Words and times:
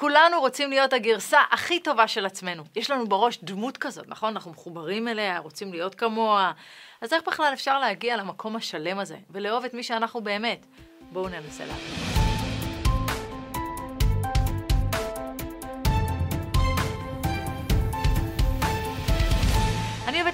כולנו 0.00 0.40
רוצים 0.40 0.70
להיות 0.70 0.92
הגרסה 0.92 1.38
הכי 1.50 1.80
טובה 1.80 2.08
של 2.08 2.26
עצמנו. 2.26 2.62
יש 2.76 2.90
לנו 2.90 3.08
בראש 3.08 3.38
דמות 3.42 3.76
כזאת, 3.76 4.08
נכון? 4.08 4.32
אנחנו 4.32 4.50
מחוברים 4.50 5.08
אליה, 5.08 5.38
רוצים 5.38 5.72
להיות 5.72 5.94
כמוה. 5.94 6.52
אז 7.00 7.12
איך 7.12 7.22
בכלל 7.26 7.50
אפשר 7.52 7.78
להגיע 7.78 8.16
למקום 8.16 8.56
השלם 8.56 8.98
הזה, 8.98 9.16
ולאהוב 9.30 9.64
את 9.64 9.74
מי 9.74 9.82
שאנחנו 9.82 10.20
באמת? 10.20 10.66
בואו 11.12 11.28
ננסה 11.28 11.64
להבין. 11.66 12.19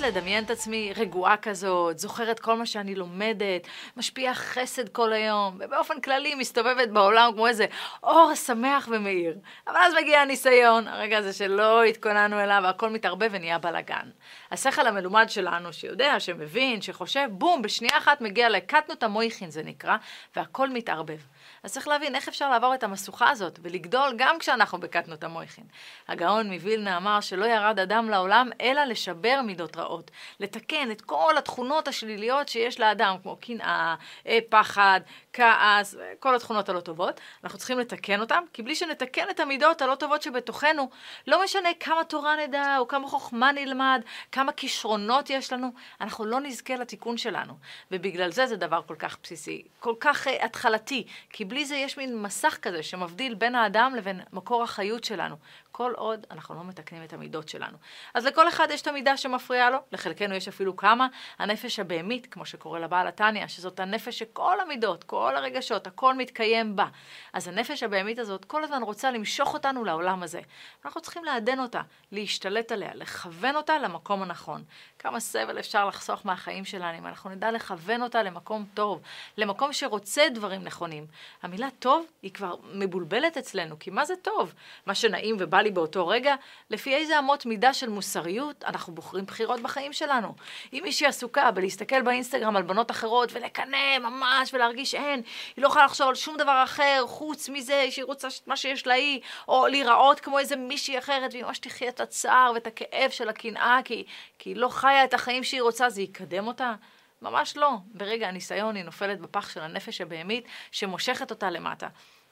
לדמיין 0.06 0.44
את 0.44 0.50
עצמי 0.50 0.92
רגועה 0.96 1.36
כזאת, 1.36 1.98
זוכרת 1.98 2.40
כל 2.40 2.56
מה 2.56 2.66
שאני 2.66 2.94
לומדת, 2.94 3.66
משפיעה 3.96 4.34
חסד 4.34 4.88
כל 4.88 5.12
היום, 5.12 5.58
ובאופן 5.60 6.00
כללי 6.00 6.34
מסתובבת 6.34 6.88
בעולם 6.88 7.30
כמו 7.32 7.46
איזה 7.46 7.66
אור 8.02 8.34
שמח 8.34 8.88
ומאיר. 8.90 9.36
אבל 9.66 9.76
אז 9.76 9.94
מגיע 10.02 10.20
הניסיון, 10.20 10.88
הרגע 10.88 11.18
הזה 11.18 11.32
שלא 11.32 11.84
התכוננו 11.84 12.40
אליו, 12.40 12.60
והכל 12.64 12.90
מתערבב 12.90 13.28
ונהיה 13.32 13.58
בלאגן. 13.58 14.08
השכל 14.50 14.86
המלומד 14.86 15.26
שלנו, 15.28 15.72
שיודע, 15.72 16.20
שמבין, 16.20 16.82
שחושב, 16.82 17.28
בום, 17.30 17.62
בשנייה 17.62 17.98
אחת 17.98 18.20
מגיע 18.20 18.48
לקטנות 18.48 19.02
המויכין 19.02 19.50
זה 19.50 19.62
נקרא, 19.62 19.96
והכל 20.36 20.70
מתערבב. 20.70 21.20
אז 21.62 21.72
צריך 21.72 21.88
להבין 21.88 22.14
איך 22.14 22.28
אפשר 22.28 22.50
לעבור 22.50 22.74
את 22.74 22.82
המשוכה 22.82 23.30
הזאת 23.30 23.58
ולגדול 23.62 24.14
גם 24.16 24.38
כשאנחנו 24.38 24.80
בקטנות 24.80 25.24
המויכין. 25.24 25.64
הגאון 26.08 26.52
מווילנה 26.52 26.96
אמר 26.96 27.20
שלא 27.20 27.44
ירד 27.44 27.78
אדם 27.78 28.10
לעולם 28.10 28.50
אלא 28.60 28.84
לשבר 28.84 29.40
מידות 29.44 29.76
רעות, 29.76 30.10
לתקן 30.40 30.90
את 30.90 31.00
כל 31.00 31.34
התכונות 31.38 31.88
השליליות 31.88 32.48
שיש 32.48 32.80
לאדם, 32.80 33.16
כמו 33.22 33.36
קנאה, 33.36 33.94
אה, 34.26 34.38
פחד, 34.48 35.00
כעס, 35.32 35.96
כל 36.18 36.34
התכונות 36.34 36.68
הלא 36.68 36.80
טובות. 36.80 37.20
אנחנו 37.44 37.58
צריכים 37.58 37.78
לתקן 37.78 38.20
אותם, 38.20 38.42
כי 38.52 38.62
בלי 38.62 38.74
שנתקן 38.74 39.30
את 39.30 39.40
המידות 39.40 39.82
הלא 39.82 39.94
טובות 39.94 40.22
שבתוכנו, 40.22 40.90
לא 41.26 41.44
משנה 41.44 41.68
כמה 41.80 42.04
תורה 42.04 42.36
נדע 42.36 42.78
או 42.78 42.88
כמה 42.88 43.08
חוכמה 43.08 43.52
נלמד, 43.52 44.02
כמה 44.36 44.52
כישרונות 44.52 45.30
יש 45.30 45.52
לנו, 45.52 45.72
אנחנו 46.00 46.24
לא 46.24 46.40
נזכה 46.40 46.76
לתיקון 46.76 47.16
שלנו. 47.16 47.54
ובגלל 47.90 48.32
זה 48.32 48.46
זה 48.46 48.56
דבר 48.56 48.80
כל 48.86 48.94
כך 48.98 49.18
בסיסי, 49.22 49.62
כל 49.80 49.94
כך 50.00 50.26
uh, 50.26 50.30
התחלתי, 50.44 51.06
כי 51.30 51.44
בלי 51.44 51.64
זה 51.64 51.76
יש 51.76 51.98
מין 51.98 52.22
מסך 52.22 52.58
כזה 52.62 52.82
שמבדיל 52.82 53.34
בין 53.34 53.54
האדם 53.54 53.94
לבין 53.96 54.20
מקור 54.32 54.62
החיות 54.62 55.04
שלנו. 55.04 55.36
כל 55.76 55.92
עוד 55.96 56.26
אנחנו 56.30 56.54
לא 56.54 56.64
מתקנים 56.64 57.04
את 57.04 57.12
המידות 57.12 57.48
שלנו. 57.48 57.78
אז 58.14 58.26
לכל 58.26 58.48
אחד 58.48 58.68
יש 58.70 58.82
את 58.82 58.86
המידה 58.86 59.16
שמפריעה 59.16 59.70
לו, 59.70 59.78
לחלקנו 59.92 60.34
יש 60.34 60.48
אפילו 60.48 60.76
כמה. 60.76 61.08
הנפש 61.38 61.78
הבהמית, 61.78 62.26
כמו 62.26 62.46
שקורא 62.46 62.78
לבעל 62.78 63.06
התניא, 63.06 63.46
שזאת 63.46 63.80
הנפש 63.80 64.18
שכל 64.18 64.60
המידות, 64.60 65.04
כל 65.04 65.36
הרגשות, 65.36 65.86
הכל 65.86 66.14
מתקיים 66.14 66.76
בה. 66.76 66.86
אז 67.32 67.48
הנפש 67.48 67.82
הבהמית 67.82 68.18
הזאת 68.18 68.44
כל 68.44 68.64
הזמן 68.64 68.82
רוצה 68.82 69.10
למשוך 69.10 69.54
אותנו 69.54 69.84
לעולם 69.84 70.22
הזה. 70.22 70.40
אנחנו 70.84 71.00
צריכים 71.00 71.24
לעדן 71.24 71.58
אותה, 71.60 71.80
להשתלט 72.12 72.72
עליה, 72.72 72.94
לכוון 72.94 73.56
אותה 73.56 73.78
למקום 73.78 74.22
הנכון. 74.22 74.64
כמה 75.06 75.20
סבל 75.20 75.58
אפשר 75.58 75.86
לחסוך 75.88 76.26
מהחיים 76.26 76.64
שלנו 76.64 76.98
אם 76.98 77.06
אנחנו 77.06 77.30
נדע 77.30 77.50
לכוון 77.50 78.02
אותה 78.02 78.22
למקום 78.22 78.64
טוב, 78.74 79.00
למקום 79.38 79.72
שרוצה 79.72 80.28
דברים 80.34 80.62
נכונים. 80.64 81.06
המילה 81.42 81.68
טוב 81.78 82.06
היא 82.22 82.32
כבר 82.32 82.54
מבולבלת 82.72 83.36
אצלנו, 83.36 83.78
כי 83.78 83.90
מה 83.90 84.04
זה 84.04 84.16
טוב? 84.16 84.54
מה 84.86 84.94
שנעים 84.94 85.36
ובא 85.38 85.58
לי 85.60 85.70
באותו 85.70 86.08
רגע, 86.08 86.34
לפי 86.70 86.94
איזה 86.94 87.18
אמות 87.18 87.46
מידה 87.46 87.74
של 87.74 87.88
מוסריות 87.88 88.64
אנחנו 88.64 88.94
בוחרים 88.94 89.26
בחירות 89.26 89.60
בחיים 89.60 89.92
שלנו. 89.92 90.34
אם 90.72 90.80
מישהי 90.82 91.06
עסוקה 91.06 91.50
בלהסתכל 91.50 92.02
באינסטגרם 92.02 92.56
על 92.56 92.62
בנות 92.62 92.90
אחרות 92.90 93.32
ולקנא 93.32 93.98
ממש 93.98 94.54
ולהרגיש 94.54 94.94
אין, 94.94 95.22
היא 95.56 95.62
לא 95.62 95.68
יכולה 95.68 95.84
לחשוב 95.84 96.08
על 96.08 96.14
שום 96.14 96.36
דבר 96.36 96.62
אחר 96.64 97.04
חוץ 97.06 97.48
מזה 97.48 97.86
שהיא 97.90 98.04
רוצה 98.04 98.28
מה 98.46 98.56
שיש 98.56 98.86
לה 98.86 98.94
היא, 98.94 99.20
או 99.48 99.66
להיראות 99.66 100.20
כמו 100.20 100.38
איזה 100.38 100.56
מישהי 100.56 100.98
אחרת 100.98 101.32
והיא 101.32 101.44
ממש 101.44 101.58
תחיה 101.58 101.88
את 101.88 102.00
הצער 102.00 102.52
ואת 102.54 102.66
הכאב 102.66 103.10
של 103.10 103.28
הקנאה 103.28 103.78
כי, 103.84 104.04
כי 104.38 104.50
היא 104.50 104.56
לא 104.56 104.68
חיה 104.68 104.95
את 105.04 105.14
החיים 105.14 105.44
שהיא 105.44 105.62
רוצה, 105.62 105.90
זה 105.90 106.02
יקדם 106.02 106.46
אותה? 106.46 106.74
ממש 107.22 107.56
לא. 107.56 107.70
ברגע 107.94 108.28
הניסיון 108.28 108.76
היא 108.76 108.84
נופלת 108.84 109.20
בפח 109.20 109.50
של 109.50 109.60
הנפש 109.60 110.00
הבהמית 110.00 110.44
שמושכת 110.70 111.30
אותה 111.30 111.50
למטה. 111.50 111.88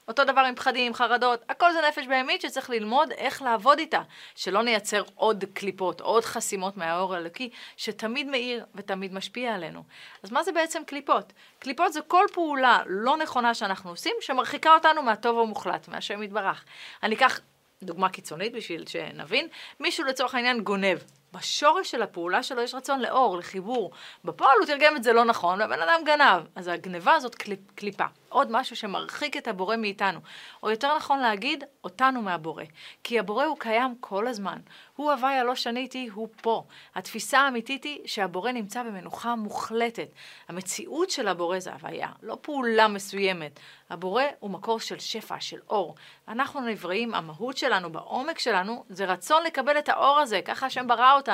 אותו 0.07 0.23
דבר 0.23 0.41
עם 0.41 0.55
פחדים, 0.55 0.93
חרדות, 0.93 1.43
הכל 1.49 1.73
זה 1.73 1.79
נפש 1.87 2.07
בהמית 2.07 2.41
שצריך 2.41 2.69
ללמוד 2.69 3.11
איך 3.11 3.41
לעבוד 3.41 3.79
איתה, 3.79 4.01
שלא 4.35 4.63
נייצר 4.63 5.03
עוד 5.15 5.43
קליפות, 5.53 6.01
עוד 6.01 6.25
חסימות 6.25 6.77
מהאור 6.77 7.15
האלוקי, 7.15 7.49
שתמיד 7.77 8.27
מאיר 8.27 8.65
ותמיד 8.75 9.13
משפיע 9.13 9.55
עלינו. 9.55 9.83
אז 10.23 10.31
מה 10.31 10.43
זה 10.43 10.51
בעצם 10.51 10.81
קליפות? 10.87 11.33
קליפות 11.59 11.93
זה 11.93 12.01
כל 12.01 12.25
פעולה 12.33 12.79
לא 12.85 13.17
נכונה 13.17 13.53
שאנחנו 13.53 13.89
עושים, 13.89 14.15
שמרחיקה 14.21 14.73
אותנו 14.73 15.01
מהטוב 15.01 15.39
המוחלט, 15.39 15.87
מהשם 15.87 16.23
יתברך. 16.23 16.65
אני 17.03 17.15
אקח 17.15 17.39
דוגמה 17.83 18.09
קיצונית 18.09 18.53
בשביל 18.53 18.85
שנבין, 18.87 19.47
מישהו 19.79 20.05
לצורך 20.05 20.35
העניין 20.35 20.61
גונב. 20.61 20.97
בשורש 21.35 21.91
של 21.91 22.01
הפעולה 22.01 22.43
שלו 22.43 22.61
יש 22.61 22.75
רצון 22.75 22.99
לאור, 22.99 23.37
לחיבור. 23.37 23.91
בפועל 24.25 24.57
הוא 24.59 24.65
תרגם 24.65 24.95
את 24.95 25.03
זה 25.03 25.13
לא 25.13 25.23
נכון, 25.25 25.61
והבן 25.61 25.81
אדם 25.81 26.01
גנב. 26.05 26.43
אז 26.55 26.67
הגניבה 26.67 27.13
הזאת 27.13 27.35
קליפ, 27.35 27.59
קליפה. 27.75 28.05
עוד 28.29 28.51
משהו 28.51 28.75
שמרחיק 28.75 29.37
את 29.37 29.47
הבורא 29.47 29.75
מאיתנו. 29.75 30.19
או 30.63 30.69
יותר 30.69 30.97
נכון 30.97 31.19
להגיד, 31.19 31.63
אותנו 31.83 32.21
מהבורא. 32.21 32.63
כי 33.03 33.19
הבורא 33.19 33.45
הוא 33.45 33.57
קיים 33.59 33.95
כל 33.99 34.27
הזמן. 34.27 34.57
הוא 34.95 35.11
הוויה 35.11 35.43
לא 35.43 35.55
שניתי, 35.55 36.09
הוא 36.13 36.27
פה. 36.41 36.63
התפיסה 36.95 37.39
האמיתית 37.39 37.83
היא 37.83 37.99
שהבורא 38.05 38.51
נמצא 38.51 38.83
במנוחה 38.83 39.35
מוחלטת. 39.35 40.07
המציאות 40.47 41.09
של 41.09 41.27
הבורא 41.27 41.59
זה 41.59 41.73
הוויה, 41.73 42.09
לא 42.21 42.37
פעולה 42.41 42.87
מסוימת. 42.87 43.59
הבורא 43.89 44.23
הוא 44.39 44.51
מקור 44.51 44.79
של 44.79 44.99
שפע, 44.99 45.39
של 45.39 45.59
אור. 45.69 45.95
אנחנו 46.27 46.61
נבראים, 46.61 47.15
המהות 47.15 47.57
שלנו, 47.57 47.91
בעומק 47.91 48.39
שלנו, 48.39 48.83
זה 48.89 49.05
רצון 49.05 49.43
לקבל 49.43 49.77
את 49.77 49.89
האור 49.89 50.19
הזה, 50.19 50.41
ככה 50.45 50.65
השם 50.65 50.87
ברא 50.87 51.15
אותנו. 51.15 51.24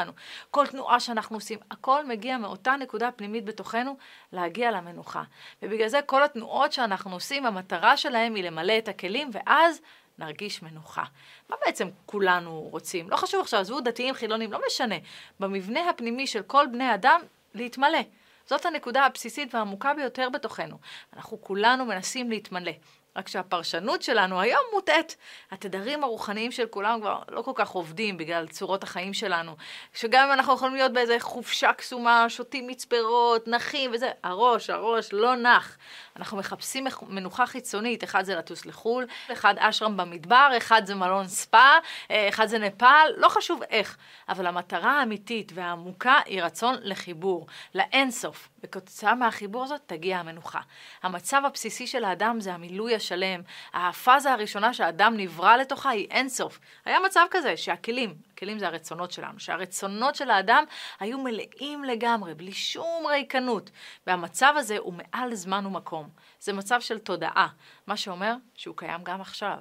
כל 0.51 0.67
תנועה 0.67 0.99
שאנחנו 0.99 1.37
עושים, 1.37 1.59
הכל 1.71 2.05
מגיע 2.05 2.37
מאותה 2.37 2.75
נקודה 2.75 3.11
פנימית 3.11 3.45
בתוכנו, 3.45 3.97
להגיע 4.33 4.71
למנוחה. 4.71 5.23
ובגלל 5.61 5.87
זה 5.87 5.99
כל 6.05 6.23
התנועות 6.23 6.73
שאנחנו 6.73 7.13
עושים, 7.13 7.45
המטרה 7.45 7.97
שלהם 7.97 8.35
היא 8.35 8.43
למלא 8.43 8.77
את 8.77 8.87
הכלים, 8.87 9.29
ואז 9.33 9.81
נרגיש 10.17 10.61
מנוחה. 10.61 11.03
מה 11.49 11.55
בעצם 11.65 11.89
כולנו 12.05 12.67
רוצים? 12.71 13.09
לא 13.09 13.15
חשוב 13.15 13.41
עכשיו, 13.41 13.59
עזבו 13.59 13.81
דתיים, 13.81 14.13
חילונים, 14.13 14.51
לא 14.51 14.59
משנה. 14.67 14.95
במבנה 15.39 15.89
הפנימי 15.89 16.27
של 16.27 16.41
כל 16.41 16.65
בני 16.71 16.93
אדם, 16.93 17.21
להתמלא. 17.53 17.99
זאת 18.45 18.65
הנקודה 18.65 19.05
הבסיסית 19.05 19.55
והעמוקה 19.55 19.93
ביותר 19.93 20.29
בתוכנו. 20.29 20.77
אנחנו 21.15 21.41
כולנו 21.41 21.85
מנסים 21.85 22.29
להתמלא. 22.29 22.71
רק 23.15 23.27
שהפרשנות 23.27 24.01
שלנו 24.01 24.41
היום 24.41 24.61
מוטעית. 24.73 25.17
התדרים 25.51 26.03
הרוחניים 26.03 26.51
של 26.51 26.65
כולם 26.65 26.99
כבר 27.01 27.21
לא 27.29 27.41
כל 27.41 27.51
כך 27.55 27.69
עובדים 27.69 28.17
בגלל 28.17 28.47
צורות 28.47 28.83
החיים 28.83 29.13
שלנו. 29.13 29.55
שגם 29.93 30.27
אם 30.27 30.33
אנחנו 30.33 30.53
יכולים 30.53 30.75
להיות 30.75 30.93
באיזה 30.93 31.17
חופשה 31.19 31.73
קסומה, 31.73 32.25
שותים 32.29 32.67
מצפרות, 32.67 33.47
נחים 33.47 33.91
וזה, 33.93 34.11
הראש, 34.23 34.69
הראש 34.69 35.13
לא 35.13 35.35
נח. 35.35 35.77
אנחנו 36.15 36.37
מחפשים 36.37 36.87
מנוחה 37.01 37.45
חיצונית, 37.45 38.03
אחד 38.03 38.23
זה 38.23 38.35
לטוס 38.35 38.65
לחו"ל, 38.65 39.05
אחד 39.31 39.55
אשרם 39.57 39.97
במדבר, 39.97 40.51
אחד 40.57 40.81
זה 40.85 40.95
מלון 40.95 41.27
ספא, 41.27 41.77
אה, 42.11 42.29
אחד 42.29 42.45
זה 42.45 42.59
נפאל, 42.59 43.13
לא 43.17 43.29
חשוב 43.29 43.63
איך. 43.69 43.97
אבל 44.29 44.47
המטרה 44.47 44.99
האמיתית 44.99 45.51
והעמוקה 45.55 46.19
היא 46.25 46.43
רצון 46.43 46.75
לחיבור, 46.81 47.47
לאינסוף. 47.75 48.50
וכתוצאה 48.63 49.15
מהחיבור 49.15 49.63
הזאת 49.63 49.81
תגיע 49.85 50.17
המנוחה. 50.17 50.59
המצב 51.03 51.41
הבסיסי 51.45 51.87
של 51.87 52.03
האדם 52.03 52.39
זה 52.39 52.53
המילוי 52.53 52.95
השלם. 52.95 53.41
הפאזה 53.73 54.31
הראשונה 54.31 54.73
שהאדם 54.73 55.17
נברא 55.17 55.57
לתוכה 55.57 55.89
היא 55.89 56.07
אינסוף. 56.11 56.59
היה 56.85 56.99
מצב 56.99 57.25
כזה 57.31 57.57
שהכלים, 57.57 58.15
הכלים 58.33 58.59
זה 58.59 58.67
הרצונות 58.67 59.11
שלנו, 59.11 59.39
שהרצונות 59.39 60.15
של 60.15 60.29
האדם 60.29 60.63
היו 60.99 61.17
מלאים 61.19 61.83
לגמרי, 61.83 62.33
בלי 62.33 62.51
שום 62.51 63.07
ריקנות. 63.07 63.71
והמצב 64.07 64.53
הזה 64.57 64.77
הוא 64.77 64.93
מעל 64.93 65.35
זמן 65.35 65.65
ומקום. 65.65 66.09
זה 66.39 66.53
מצב 66.53 66.81
של 66.81 66.99
תודעה, 66.99 67.47
מה 67.87 67.97
שאומר 67.97 68.35
שהוא 68.55 68.77
קיים 68.77 69.03
גם 69.03 69.21
עכשיו. 69.21 69.57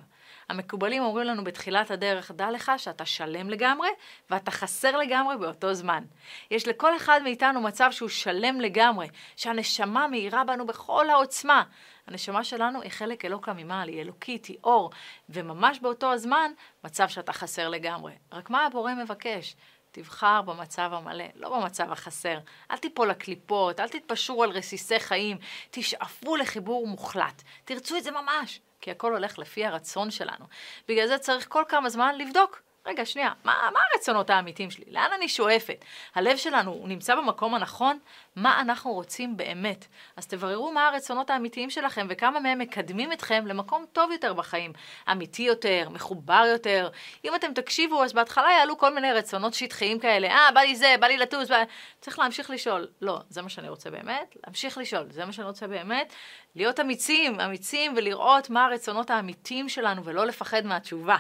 המקובלים 0.51 1.03
אומרים 1.03 1.27
לנו 1.27 1.45
בתחילת 1.45 1.91
הדרך, 1.91 2.31
דע 2.31 2.51
לך 2.51 2.73
שאתה 2.77 3.05
שלם 3.05 3.51
לגמרי 3.51 3.89
ואתה 4.31 4.51
חסר 4.51 4.97
לגמרי 4.97 5.37
באותו 5.37 5.75
זמן. 5.75 6.05
יש 6.51 6.69
לכל 6.69 6.97
אחד 6.97 7.21
מאיתנו 7.25 7.61
מצב 7.61 7.91
שהוא 7.93 8.09
שלם 8.09 8.61
לגמרי, 8.61 9.09
שהנשמה 9.37 10.09
מאירה 10.09 10.45
בנו 10.45 10.67
בכל 10.67 11.11
העוצמה. 11.11 11.63
הנשמה 12.07 12.45
שלנו 12.45 12.83
היא 12.83 12.91
חלק 12.91 13.25
אלוקא 13.25 13.51
ממעל, 13.51 13.89
היא 13.89 14.01
אלוקית, 14.01 14.47
היא 14.47 14.57
אור, 14.65 14.91
וממש 15.29 15.79
באותו 15.79 16.13
הזמן, 16.13 16.53
מצב 16.85 17.09
שאתה 17.09 17.33
חסר 17.33 17.69
לגמרי. 17.69 18.13
רק 18.33 18.51
מה 18.51 18.67
הבורא 18.67 18.95
מבקש? 18.95 19.57
תבחר 19.93 20.43
במצב 20.43 20.91
המלא, 20.93 21.25
לא 21.35 21.59
במצב 21.59 21.93
החסר. 21.93 22.39
אל 22.71 22.77
תיפול 22.77 23.11
לקליפות, 23.11 23.81
אל 23.81 23.89
תתפשרו 23.89 24.43
על 24.43 24.51
רסיסי 24.51 25.01
חיים, 25.01 25.37
תשאפו 25.71 26.37
לחיבור 26.37 26.87
מוחלט. 26.87 27.43
תרצו 27.65 27.97
את 27.97 28.05
זה 28.05 28.11
ממש. 28.11 28.61
כי 28.81 28.91
הכל 28.91 29.13
הולך 29.13 29.39
לפי 29.39 29.67
הרצון 29.67 30.11
שלנו. 30.11 30.45
בגלל 30.89 31.07
זה 31.07 31.19
צריך 31.19 31.47
כל 31.49 31.63
כמה 31.69 31.89
זמן 31.89 32.15
לבדוק. 32.19 32.70
רגע, 32.87 33.05
שנייה, 33.05 33.33
מה, 33.45 33.55
מה 33.73 33.81
הרצונות 33.93 34.31
האמיתיים 34.31 34.71
שלי? 34.71 34.85
לאן 34.89 35.11
אני 35.17 35.29
שואפת? 35.29 35.85
הלב 36.15 36.37
שלנו, 36.37 36.71
הוא 36.71 36.89
נמצא 36.89 37.15
במקום 37.15 37.55
הנכון? 37.55 37.99
מה 38.37 38.61
אנחנו 38.61 38.93
רוצים 38.93 39.37
באמת? 39.37 39.87
אז 40.17 40.27
תבררו 40.27 40.73
מה 40.73 40.89
הרצונות 40.89 41.31
האמיתיים 41.31 41.71
שלכם 41.71 42.07
וכמה 42.11 42.41
מהם 42.41 42.59
מקדמים 42.59 43.13
אתכם 43.13 43.47
למקום 43.47 43.85
טוב 43.93 44.11
יותר 44.11 44.33
בחיים. 44.33 44.73
אמיתי 45.11 45.43
יותר, 45.43 45.89
מחובר 45.91 46.45
יותר. 46.53 46.89
אם 47.25 47.35
אתם 47.35 47.53
תקשיבו, 47.55 48.05
אז 48.05 48.13
בהתחלה 48.13 48.49
יעלו 48.59 48.79
כל 48.79 48.95
מיני 48.95 49.13
רצונות 49.13 49.55
שטחיים 49.55 49.99
כאלה. 49.99 50.29
אה, 50.29 50.49
בא 50.55 50.61
לי 50.61 50.77
זה, 50.77 50.95
בא 51.01 51.07
לי 51.07 51.17
לטוס, 51.17 51.49
בא... 51.49 51.63
צריך 52.01 52.19
להמשיך 52.19 52.51
לשאול. 52.51 52.89
לא, 53.03 53.19
זה 53.29 53.43
מה 53.43 53.49
שאני 53.49 53.69
רוצה 53.69 53.91
באמת? 53.91 54.37
להמשיך 54.47 54.79
לשאול, 54.79 55.07
זה 55.11 55.25
מה 55.25 55.33
שאני 55.33 55.47
רוצה 55.47 55.67
באמת? 55.67 56.13
להיות 56.55 56.81
אמיצים, 56.81 57.41
אמיצים 57.41 57.95
ולראות 57.97 58.51
מה 58.51 58.65
הרצונות 58.65 59.11
האמיתיים 59.11 59.69
שלנו 59.69 60.05
ולא 60.05 60.27
לפחד 60.27 60.67
מהתשובה. 60.67 61.17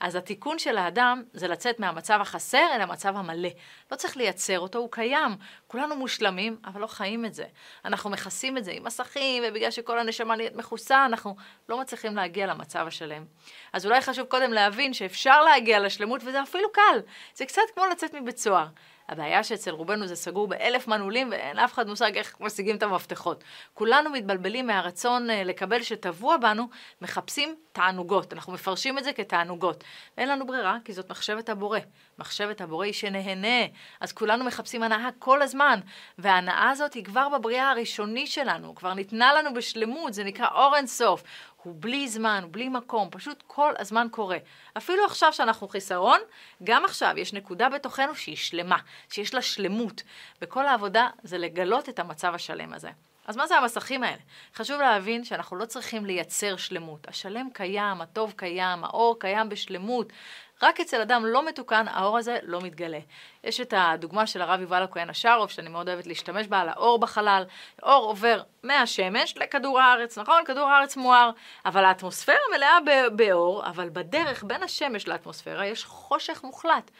אז 0.00 0.16
התיקון 0.16 0.58
של 0.58 0.78
האדם 0.78 1.01
זה 1.32 1.48
לצאת 1.48 1.80
מהמצב 1.80 2.18
החסר 2.20 2.66
אל 2.74 2.80
המצב 2.80 3.16
המלא. 3.16 3.48
לא 3.90 3.96
צריך 3.96 4.16
לייצר 4.16 4.58
אותו, 4.58 4.78
הוא 4.78 4.88
קיים. 4.90 5.36
כולנו 5.66 5.96
מושלמים, 5.96 6.56
אבל 6.64 6.80
לא 6.80 6.86
חיים 6.86 7.24
את 7.24 7.34
זה. 7.34 7.44
אנחנו 7.84 8.10
מכסים 8.10 8.58
את 8.58 8.64
זה 8.64 8.72
עם 8.72 8.84
מסכים, 8.84 9.42
ובגלל 9.46 9.70
שכל 9.70 9.98
הנשמה 9.98 10.36
נהיית 10.36 10.56
מכוסה, 10.56 11.04
אנחנו 11.04 11.36
לא 11.68 11.80
מצליחים 11.80 12.16
להגיע 12.16 12.46
למצב 12.46 12.86
השלם. 12.86 13.24
אז 13.72 13.86
אולי 13.86 14.00
חשוב 14.00 14.26
קודם 14.26 14.52
להבין 14.52 14.94
שאפשר 14.94 15.42
להגיע 15.42 15.80
לשלמות, 15.80 16.20
וזה 16.24 16.42
אפילו 16.42 16.72
קל. 16.72 17.00
זה 17.34 17.46
קצת 17.46 17.62
כמו 17.74 17.86
לצאת 17.86 18.14
מבית 18.14 18.38
סוהר. 18.38 18.66
הבעיה 19.08 19.44
שאצל 19.44 19.70
רובנו 19.70 20.06
זה 20.06 20.16
סגור 20.16 20.48
באלף 20.48 20.88
מנעולים 20.88 21.28
ואין 21.30 21.56
לאף 21.56 21.72
אחד 21.72 21.88
מושג 21.88 22.16
איך 22.16 22.36
משיגים 22.40 22.76
את 22.76 22.82
המפתחות. 22.82 23.44
כולנו 23.74 24.10
מתבלבלים 24.10 24.66
מהרצון 24.66 25.30
אה, 25.30 25.44
לקבל 25.44 25.82
שטבוע 25.82 26.36
בנו, 26.36 26.68
מחפשים 27.00 27.56
תענוגות. 27.72 28.32
אנחנו 28.32 28.52
מפרשים 28.52 28.98
את 28.98 29.04
זה 29.04 29.12
כתענוגות. 29.12 29.84
אין 30.18 30.28
לנו 30.28 30.46
ברירה, 30.46 30.78
כי 30.84 30.92
זאת 30.92 31.10
מחשבת 31.10 31.48
הבורא. 31.48 31.78
מחשבת 32.22 32.60
הבורא 32.60 32.84
היא 32.84 32.92
שנהנה. 32.92 33.66
אז 34.00 34.12
כולנו 34.12 34.44
מחפשים 34.44 34.82
הנאה 34.82 35.08
כל 35.18 35.42
הזמן. 35.42 35.80
וההנאה 36.18 36.70
הזאת 36.70 36.94
היא 36.94 37.04
כבר 37.04 37.28
בבריאה 37.28 37.70
הראשונית 37.70 38.30
שלנו, 38.30 38.74
כבר 38.74 38.94
ניתנה 38.94 39.32
לנו 39.32 39.54
בשלמות, 39.54 40.14
זה 40.14 40.24
נקרא 40.24 40.48
אור 40.54 40.76
אינסוף. 40.76 41.22
הוא 41.62 41.74
בלי 41.80 42.08
זמן, 42.08 42.44
בלי 42.50 42.68
מקום, 42.68 43.08
פשוט 43.10 43.42
כל 43.46 43.72
הזמן 43.78 44.06
קורה. 44.10 44.38
אפילו 44.76 45.04
עכשיו 45.04 45.32
שאנחנו 45.32 45.68
חיסרון, 45.68 46.20
גם 46.64 46.84
עכשיו 46.84 47.14
יש 47.16 47.32
נקודה 47.32 47.68
בתוכנו 47.68 48.14
שהיא 48.14 48.36
שלמה, 48.36 48.78
שיש 49.08 49.34
לה 49.34 49.42
שלמות. 49.42 50.02
וכל 50.42 50.66
העבודה 50.66 51.08
זה 51.22 51.38
לגלות 51.38 51.88
את 51.88 51.98
המצב 51.98 52.34
השלם 52.34 52.72
הזה. 52.72 52.90
אז 53.26 53.36
מה 53.36 53.46
זה 53.46 53.56
המסכים 53.56 54.02
האלה? 54.02 54.22
חשוב 54.54 54.80
להבין 54.80 55.24
שאנחנו 55.24 55.56
לא 55.56 55.64
צריכים 55.64 56.06
לייצר 56.06 56.56
שלמות. 56.56 57.08
השלם 57.08 57.48
קיים, 57.52 58.00
הטוב 58.00 58.34
קיים, 58.36 58.84
האור 58.84 59.18
קיים 59.18 59.48
בשלמות. 59.48 60.12
רק 60.62 60.80
אצל 60.80 61.00
אדם 61.00 61.26
לא 61.26 61.46
מתוקן, 61.46 61.88
האור 61.88 62.18
הזה 62.18 62.38
לא 62.42 62.60
מתגלה. 62.60 62.98
יש 63.44 63.60
את 63.60 63.74
הדוגמה 63.76 64.26
של 64.26 64.42
הרב 64.42 64.60
יובל 64.60 64.82
הכהן 64.82 65.10
השארוב, 65.10 65.50
שאני 65.50 65.68
מאוד 65.68 65.88
אוהבת 65.88 66.06
להשתמש 66.06 66.46
בה, 66.46 66.60
על 66.60 66.68
האור 66.68 66.98
בחלל. 66.98 67.44
אור 67.82 68.04
עובר 68.04 68.42
מהשמש 68.62 69.36
לכדור 69.36 69.80
הארץ, 69.80 70.18
נכון? 70.18 70.44
כדור 70.44 70.68
הארץ 70.68 70.96
מואר, 70.96 71.30
אבל 71.64 71.84
האטמוספירה 71.84 72.38
מלאה 72.56 72.78
באור, 73.16 73.66
אבל 73.66 73.88
בדרך 73.88 74.44
בין 74.44 74.62
השמש 74.62 75.08
לאטמוספירה 75.08 75.66
יש 75.66 75.84
חושך 75.84 76.40
מוחלט. 76.44 76.90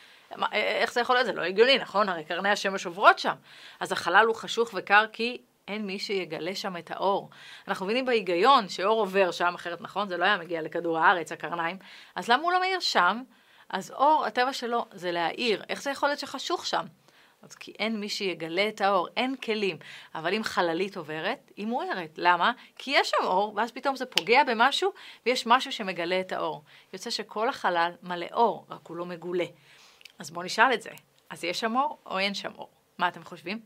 איך 0.52 0.92
זה 0.92 1.00
יכול 1.00 1.16
להיות? 1.16 1.26
זה 1.26 1.32
לא 1.32 1.42
הגיוני, 1.42 1.78
נכון? 1.78 2.08
הרי 2.08 2.24
קרני 2.24 2.50
השמש 2.50 2.86
עוברות 2.86 3.18
שם. 3.18 3.34
אז 3.80 3.92
החלל 3.92 4.24
הוא 4.26 4.34
חשוך 4.34 4.70
וקר 4.74 5.04
כי 5.12 5.38
אין 5.68 5.86
מי 5.86 5.98
שיגלה 5.98 6.54
שם 6.54 6.76
את 6.76 6.90
האור. 6.90 7.30
אנחנו 7.68 7.86
מבינים 7.86 8.04
בהיגיון 8.04 8.68
שאור 8.68 9.00
עובר 9.00 9.30
שם, 9.30 9.54
אחרת 9.54 9.80
נכון, 9.80 10.08
זה 10.08 10.16
לא 10.16 10.24
היה 10.24 10.36
מגיע 10.36 10.62
לכדור 10.62 10.98
הארץ, 10.98 11.32
הקרניים, 11.32 11.78
אז 12.14 12.28
למה 12.28 12.42
הוא 12.42 12.52
לא 12.52 12.60
מאיר 12.60 12.80
שם? 12.80 13.22
אז 13.72 13.90
אור, 13.90 14.24
הטבע 14.26 14.52
שלו 14.52 14.86
זה 14.92 15.12
להאיר. 15.12 15.62
איך 15.68 15.82
זה 15.82 15.90
יכול 15.90 16.08
להיות 16.08 16.18
שחשוך 16.18 16.66
שם? 16.66 16.84
אז 17.42 17.54
כי 17.54 17.72
אין 17.78 18.00
מי 18.00 18.08
שיגלה 18.08 18.68
את 18.68 18.80
האור, 18.80 19.08
אין 19.16 19.36
כלים. 19.36 19.76
אבל 20.14 20.34
אם 20.34 20.44
חללית 20.44 20.96
עוברת, 20.96 21.50
היא 21.56 21.66
מוארת. 21.66 22.10
למה? 22.16 22.52
כי 22.76 22.90
יש 22.94 23.10
שם 23.10 23.26
אור, 23.26 23.52
ואז 23.56 23.72
פתאום 23.72 23.96
זה 23.96 24.06
פוגע 24.06 24.44
במשהו, 24.44 24.92
ויש 25.26 25.46
משהו 25.46 25.72
שמגלה 25.72 26.20
את 26.20 26.32
האור. 26.32 26.62
יוצא 26.92 27.10
שכל 27.10 27.48
החלל 27.48 27.92
מלא 28.02 28.26
אור, 28.32 28.66
רק 28.70 28.86
הוא 28.86 28.96
לא 28.96 29.06
מגולה. 29.06 29.44
אז 30.18 30.30
בואו 30.30 30.44
נשאל 30.44 30.72
את 30.74 30.82
זה. 30.82 30.90
אז 31.30 31.44
יש 31.44 31.60
שם 31.60 31.76
אור 31.76 31.98
או 32.06 32.18
אין 32.18 32.34
שם 32.34 32.52
אור? 32.58 32.70
מה 32.98 33.08
אתם 33.08 33.24
חושבים? 33.24 33.60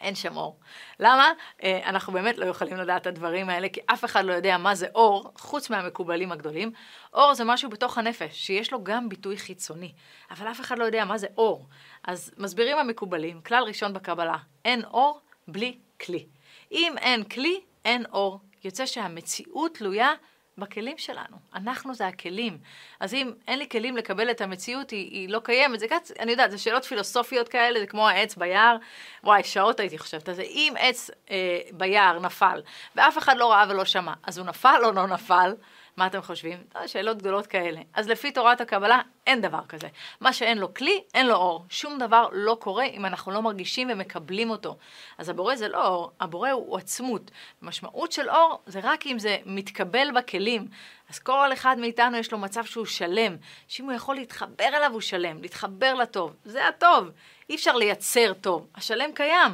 אין 0.00 0.14
שם 0.14 0.36
אור. 0.36 0.58
למה? 1.00 1.32
אה, 1.62 1.88
אנחנו 1.88 2.12
באמת 2.12 2.38
לא 2.38 2.44
יכולים 2.44 2.76
לדעת 2.76 3.02
את 3.02 3.06
הדברים 3.06 3.48
האלה, 3.48 3.68
כי 3.68 3.80
אף 3.86 4.04
אחד 4.04 4.24
לא 4.24 4.32
יודע 4.32 4.58
מה 4.58 4.74
זה 4.74 4.86
אור, 4.94 5.32
חוץ 5.38 5.70
מהמקובלים 5.70 6.32
הגדולים. 6.32 6.72
אור 7.14 7.34
זה 7.34 7.44
משהו 7.44 7.70
בתוך 7.70 7.98
הנפש, 7.98 8.46
שיש 8.46 8.72
לו 8.72 8.84
גם 8.84 9.08
ביטוי 9.08 9.36
חיצוני, 9.36 9.92
אבל 10.30 10.50
אף 10.50 10.60
אחד 10.60 10.78
לא 10.78 10.84
יודע 10.84 11.04
מה 11.04 11.18
זה 11.18 11.26
אור. 11.38 11.66
אז 12.04 12.32
מסבירים 12.38 12.78
המקובלים, 12.78 13.40
כלל 13.40 13.62
ראשון 13.62 13.92
בקבלה, 13.92 14.36
אין 14.64 14.84
אור 14.84 15.20
בלי 15.48 15.78
כלי. 16.00 16.26
אם 16.72 16.94
אין 16.98 17.24
כלי, 17.24 17.60
אין 17.84 18.04
אור. 18.12 18.40
יוצא 18.64 18.86
שהמציאות 18.86 19.74
תלויה 19.74 20.12
בכלים 20.58 20.98
שלנו. 20.98 21.36
אנחנו 21.54 21.94
זה 21.94 22.06
הכלים. 22.06 22.58
אז 23.00 23.14
אם 23.14 23.32
אין 23.48 23.58
לי 23.58 23.68
כלים 23.68 23.96
לקבל 23.96 24.30
את 24.30 24.40
המציאות, 24.40 24.90
היא, 24.90 25.10
היא 25.10 25.28
לא 25.28 25.40
קיימת. 25.44 25.80
זה 25.80 25.88
קצת, 25.88 26.16
אני 26.18 26.30
יודעת, 26.30 26.50
זה 26.50 26.58
שאלות 26.58 26.84
פילוסופיות 26.84 27.48
כאלה, 27.48 27.80
זה 27.80 27.86
כמו 27.86 28.08
העץ 28.08 28.36
ביער. 28.36 28.76
וואי, 29.24 29.44
שעות 29.44 29.80
הייתי 29.80 29.98
חושבת 29.98 30.28
על 30.28 30.34
זה. 30.34 30.42
אם 30.42 30.74
עץ 30.78 31.10
אה, 31.30 31.60
ביער 31.72 32.18
נפל, 32.18 32.62
ואף 32.96 33.18
אחד 33.18 33.36
לא 33.36 33.52
ראה 33.52 33.64
ולא 33.68 33.84
שמע, 33.84 34.12
אז 34.22 34.38
הוא 34.38 34.46
נפל 34.46 34.80
או 34.84 34.92
לא 34.92 35.06
נפל? 35.06 35.54
מה 35.96 36.06
אתם 36.06 36.22
חושבים? 36.22 36.58
לא, 36.74 36.86
שאלות 36.86 37.18
גדולות 37.18 37.46
כאלה. 37.46 37.80
אז 37.94 38.08
לפי 38.08 38.32
תורת 38.32 38.60
הקבלה, 38.60 39.00
אין 39.26 39.40
דבר 39.40 39.60
כזה. 39.68 39.88
מה 40.20 40.32
שאין 40.32 40.58
לו 40.58 40.74
כלי, 40.74 41.02
אין 41.14 41.26
לו 41.26 41.34
אור. 41.34 41.64
שום 41.68 41.98
דבר 41.98 42.28
לא 42.32 42.56
קורה 42.60 42.84
אם 42.84 43.06
אנחנו 43.06 43.32
לא 43.32 43.42
מרגישים 43.42 43.88
ומקבלים 43.92 44.50
אותו. 44.50 44.76
אז 45.18 45.28
הבורא 45.28 45.56
זה 45.56 45.68
לא 45.68 45.86
אור, 45.86 46.10
הבורא 46.20 46.50
הוא 46.50 46.78
עצמות. 46.78 47.30
משמעות 47.62 48.12
של 48.12 48.30
אור 48.30 48.62
זה 48.66 48.80
רק 48.82 49.06
אם 49.06 49.18
זה 49.18 49.38
מתקבל 49.46 50.08
בכלים. 50.16 50.68
אז 51.10 51.18
כל 51.18 51.52
אחד 51.52 51.78
מאיתנו 51.78 52.16
יש 52.16 52.32
לו 52.32 52.38
מצב 52.38 52.64
שהוא 52.64 52.86
שלם, 52.86 53.36
שאם 53.68 53.84
הוא 53.84 53.92
יכול 53.92 54.14
להתחבר 54.14 54.68
אליו 54.68 54.92
הוא 54.92 55.00
שלם, 55.00 55.42
להתחבר 55.42 55.94
לטוב. 55.94 56.36
זה 56.44 56.68
הטוב. 56.68 57.10
אי 57.50 57.54
אפשר 57.54 57.76
לייצר 57.76 58.32
טוב. 58.40 58.66
השלם 58.74 59.12
קיים. 59.14 59.52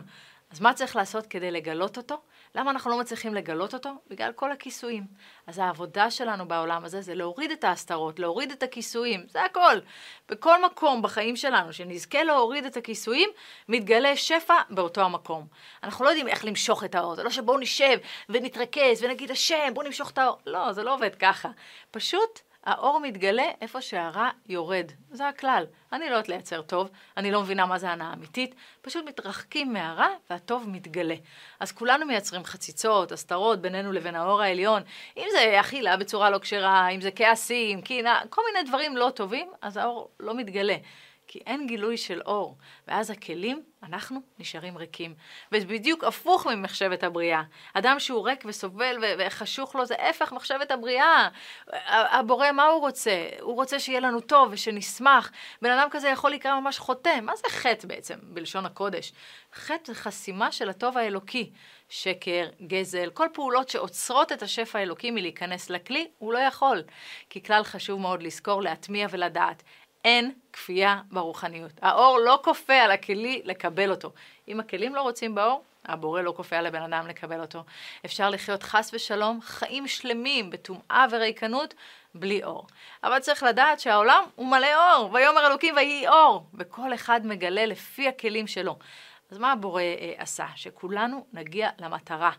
אז 0.51 0.61
מה 0.61 0.75
צריך 0.75 0.97
לעשות 0.97 1.27
כדי 1.27 1.51
לגלות 1.51 1.97
אותו? 1.97 2.21
למה 2.57 2.71
אנחנו 2.71 2.91
לא 2.91 2.99
מצליחים 2.99 3.35
לגלות 3.35 3.75
אותו? 3.75 3.91
בגלל 4.09 4.33
כל 4.33 4.53
הכיסויים. 4.53 5.07
אז 5.47 5.59
העבודה 5.59 6.11
שלנו 6.11 6.49
בעולם 6.49 6.85
הזה 6.85 7.01
זה 7.01 7.15
להוריד 7.15 7.51
את 7.51 7.65
ההסתרות, 7.65 8.19
להוריד 8.19 8.51
את 8.51 8.63
הכיסויים, 8.63 9.27
זה 9.29 9.45
הכל. 9.45 9.79
בכל 10.29 10.65
מקום 10.65 11.03
בחיים 11.03 11.37
שלנו 11.37 11.73
שנזכה 11.73 12.23
להוריד 12.23 12.65
את 12.65 12.77
הכיסויים, 12.77 13.31
מתגלה 13.69 14.17
שפע 14.17 14.55
באותו 14.71 15.01
המקום. 15.01 15.47
אנחנו 15.83 16.05
לא 16.05 16.11
יודעים 16.11 16.29
איך 16.29 16.45
למשוך 16.45 16.85
את 16.85 16.95
האור, 16.95 17.15
זה 17.15 17.23
לא 17.23 17.31
שבואו 17.31 17.59
נשב 17.59 17.99
ונתרכז 18.29 19.03
ונגיד 19.03 19.31
השם, 19.31 19.75
בואו 19.75 19.87
נמשוך 19.87 20.11
את 20.11 20.19
האור. 20.19 20.39
לא, 20.47 20.73
זה 20.73 20.83
לא 20.83 20.95
עובד 20.95 21.15
ככה. 21.15 21.49
פשוט 21.91 22.41
האור 22.67 23.01
מתגלה 23.01 23.51
איפה 23.61 23.81
שהרע 23.81 24.31
יורד. 24.49 24.93
זה 25.11 25.29
הכלל. 25.29 25.65
אני 25.93 26.05
לא 26.11 26.15
יודעת 26.15 26.29
לייצר 26.29 26.63
טוב, 26.63 26.91
אני 27.17 27.31
לא 27.31 27.43
מבינה 27.43 27.67
מה 27.67 27.79
זה 27.79 27.91
הנאה 27.91 28.13
אמיתית, 28.13 28.55
פשוט 28.83 29.05
מתרחקים 29.05 29.73
מהרע 29.73 30.09
והטוב 30.31 30.69
מתגלה. 30.69 31.15
אז 31.61 31.73
כולנו 31.73 32.07
מייצרים 32.07 32.45
חציצות, 32.45 33.13
הסתרות 33.13 33.61
בינינו 33.61 33.93
לבין 33.93 34.15
האור 34.15 34.43
העליון. 34.43 34.83
אם 35.17 35.27
זה 35.33 35.61
אכילה 35.61 35.97
בצורה 35.97 36.31
לא 36.31 36.39
כשרה, 36.39 36.89
אם 36.89 37.01
זה 37.01 37.11
כעסים, 37.11 37.83
קינה, 37.83 38.21
כל 38.31 38.43
מיני 38.53 38.69
דברים 38.69 38.97
לא 38.97 39.11
טובים, 39.15 39.49
אז 39.63 39.77
האור 39.77 40.11
לא 40.21 40.35
מתגלה. 40.35 40.77
כי 41.29 41.41
אין 41.47 41.67
גילוי 41.67 41.97
של 41.97 42.21
אור, 42.27 42.57
ואז 42.89 43.11
הכלים, 43.11 43.63
אנחנו 43.87 44.21
נשארים 44.39 44.79
ריקים. 44.79 45.15
וזה 45.53 45.67
בדיוק 45.67 46.05
הפוך 46.05 46.47
ממחשבת 46.47 47.03
הבריאה. 47.03 47.43
אדם 47.75 48.01
שהוא 48.01 48.29
ריק 48.29 48.45
וסובל 48.47 49.05
וחשוך 49.19 49.75
לו, 49.75 49.87
זה 49.87 49.95
הפך 49.95 50.33
מחשבת 50.33 50.71
הבריאה. 50.71 51.29
הבורא, 51.89 52.53
מה 52.53 52.65
הוא 52.65 52.81
רוצה? 52.81 53.29
הוא 53.41 53.55
רוצה 53.55 53.79
שיהיה 53.79 54.01
לנו 54.01 54.21
טוב 54.21 54.49
ושנשמח. 54.53 55.31
בן 55.63 55.71
אדם 55.71 55.89
כזה 55.91 56.09
יכול 56.09 56.31
להיקרא 56.31 56.61
ממש 56.61 56.79
חוטא. 56.79 57.21
מה 57.23 57.37
זה 57.37 57.49
חטא 57.49 57.87
בעצם, 57.89 58.19
בלשון 58.23 58.67
הקודש? 58.67 59.13
חטא 59.55 59.93
זה 59.93 59.95
חסימה 59.95 60.53
של 60.53 60.69
הטוב 60.69 60.99
האלוקי. 60.99 61.51
שקר, 61.89 62.49
גזל, 62.67 63.11
כל 63.11 63.27
פעולות 63.33 63.69
שעוצרות 63.69 64.33
את 64.33 64.43
השפע 64.43 64.79
האלוקי 64.79 65.11
מלהיכנס 65.11 65.71
לכלי, 65.71 66.09
הוא 66.19 66.33
לא 66.33 66.39
יכול. 66.39 66.83
כי 67.31 67.43
כלל 67.43 67.63
חשוב 67.65 68.01
מאוד 68.01 68.23
לזכור, 68.23 68.63
להטמיע 68.63 69.07
ולדעת. 69.11 69.63
אין 70.07 70.33
כפייה 70.53 71.01
ברוחניות. 71.11 71.73
האור 71.83 72.19
לא 72.19 72.41
כופה 72.45 72.75
על 72.75 72.91
הכלי 72.91 73.43
לקבל 73.45 73.91
אותו. 73.91 74.13
אם 74.49 74.61
הכלים 74.61 74.95
לא 74.95 75.01
רוצים 75.03 75.35
באור, 75.35 75.65
הבורא 75.85 76.23
לא 76.23 76.33
כופה 76.37 76.57
על 76.57 76.67
הבן 76.67 76.83
אדם 76.83 77.07
לקבל 77.07 77.41
אותו. 77.41 77.65
אפשר 78.05 78.31
לחיות 78.31 78.63
חס 78.63 78.91
ושלום 78.95 79.41
חיים 79.43 79.89
שלמים 79.89 80.51
בטומאה 80.51 81.07
וריקנות 81.11 81.75
בלי 82.15 82.45
אור. 82.45 82.67
אבל 83.05 83.19
צריך 83.19 83.43
לדעת 83.43 83.81
שהעולם 83.81 84.25
הוא 84.35 84.47
מלא 84.47 84.95
אור, 84.95 85.11
ויאמר 85.13 85.47
אלוקים 85.47 85.77
ויהי 85.77 86.09
אור, 86.09 86.47
וכל 86.55 86.95
אחד 86.95 87.21
מגלה 87.27 87.67
לפי 87.67 88.09
הכלים 88.09 88.47
שלו. 88.47 88.79
אז 89.31 89.39
מה 89.39 89.53
הבורא 89.53 89.83
אה, 89.83 90.13
עשה? 90.17 90.47
שכולנו 90.55 91.27
נגיע 91.33 91.69
למטרה. 91.79 92.31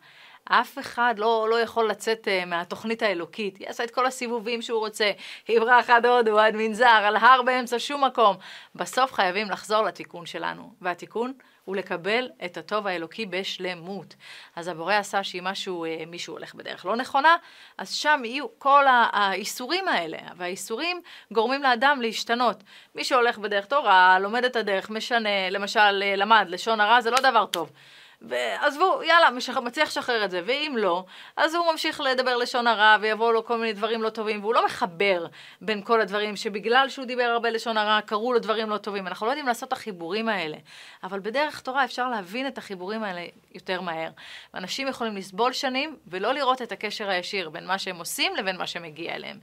אף 0.49 0.79
אחד 0.79 1.15
לא, 1.17 1.47
לא 1.49 1.59
יכול 1.61 1.89
לצאת 1.89 2.27
uh, 2.27 2.45
מהתוכנית 2.45 3.01
האלוקית. 3.01 3.61
יעשה 3.61 3.83
את 3.83 3.91
כל 3.91 4.05
הסיבובים 4.05 4.61
שהוא 4.61 4.79
רוצה, 4.79 5.11
יברח 5.49 5.89
עד 5.89 6.05
הודו, 6.05 6.39
עד 6.39 6.55
מנזר, 6.55 6.85
על 6.85 7.15
הר 7.15 7.41
באמצע 7.41 7.79
שום 7.79 8.03
מקום. 8.03 8.35
בסוף 8.75 9.13
חייבים 9.13 9.49
לחזור 9.49 9.81
לתיקון 9.83 10.25
שלנו, 10.25 10.73
והתיקון 10.81 11.33
הוא 11.67 11.75
לקבל 11.75 12.29
את 12.45 12.57
הטוב 12.57 12.87
האלוקי 12.87 13.25
בשלמות. 13.25 14.15
אז 14.55 14.67
הבורא 14.67 14.93
עשה 14.93 15.23
שאם 15.23 15.43
משהו, 15.43 15.85
אה, 15.85 16.03
מישהו 16.07 16.33
הולך 16.33 16.55
בדרך 16.55 16.85
לא 16.85 16.95
נכונה, 16.95 17.35
אז 17.77 17.93
שם 17.93 18.21
יהיו 18.25 18.45
כל 18.57 18.85
האיסורים 18.87 19.87
האלה, 19.87 20.17
והאיסורים 20.37 21.01
גורמים 21.31 21.63
לאדם 21.63 21.99
להשתנות. 22.01 22.63
מי 22.95 23.03
שהולך 23.03 23.37
בדרך 23.37 23.65
תורה, 23.65 24.19
לומד 24.19 24.45
את 24.45 24.55
הדרך, 24.55 24.89
משנה, 24.89 25.49
למשל 25.49 26.03
אה, 26.03 26.15
למד 26.15 26.45
לשון 26.49 26.81
הרע, 26.81 27.01
זה 27.01 27.11
לא 27.11 27.17
דבר 27.19 27.45
טוב. 27.45 27.71
ועזבו, 28.21 29.01
יאללה, 29.03 29.29
מצליח 29.61 29.87
לשחרר 29.87 30.25
את 30.25 30.31
זה, 30.31 30.41
ואם 30.45 30.73
לא, 30.77 31.05
אז 31.37 31.55
הוא 31.55 31.71
ממשיך 31.71 32.01
לדבר 32.01 32.37
לשון 32.37 32.67
הרע, 32.67 32.97
ויבואו 33.01 33.31
לו 33.31 33.45
כל 33.45 33.57
מיני 33.57 33.73
דברים 33.73 34.03
לא 34.03 34.09
טובים, 34.09 34.41
והוא 34.41 34.53
לא 34.53 34.65
מחבר 34.65 35.25
בין 35.61 35.81
כל 35.83 36.01
הדברים, 36.01 36.35
שבגלל 36.35 36.89
שהוא 36.89 37.05
דיבר 37.05 37.23
הרבה 37.23 37.49
לשון 37.49 37.77
הרע, 37.77 38.01
קרו 38.01 38.33
לו 38.33 38.39
דברים 38.39 38.69
לא 38.69 38.77
טובים. 38.77 39.07
אנחנו 39.07 39.25
לא 39.25 39.31
יודעים 39.31 39.47
לעשות 39.47 39.67
את 39.67 39.73
החיבורים 39.73 40.29
האלה, 40.29 40.57
אבל 41.03 41.19
בדרך 41.19 41.59
תורה 41.59 41.85
אפשר 41.85 42.09
להבין 42.09 42.47
את 42.47 42.57
החיבורים 42.57 43.03
האלה 43.03 43.21
יותר 43.53 43.81
מהר. 43.81 44.09
ואנשים 44.53 44.87
יכולים 44.87 45.15
לסבול 45.15 45.53
שנים, 45.53 45.97
ולא 46.07 46.33
לראות 46.33 46.61
את 46.61 46.71
הקשר 46.71 47.09
הישיר 47.09 47.49
בין 47.49 47.67
מה 47.67 47.77
שהם 47.77 47.97
עושים 47.97 48.35
לבין 48.35 48.57
מה 48.57 48.67
שמגיע 48.67 49.15
אליהם. 49.15 49.39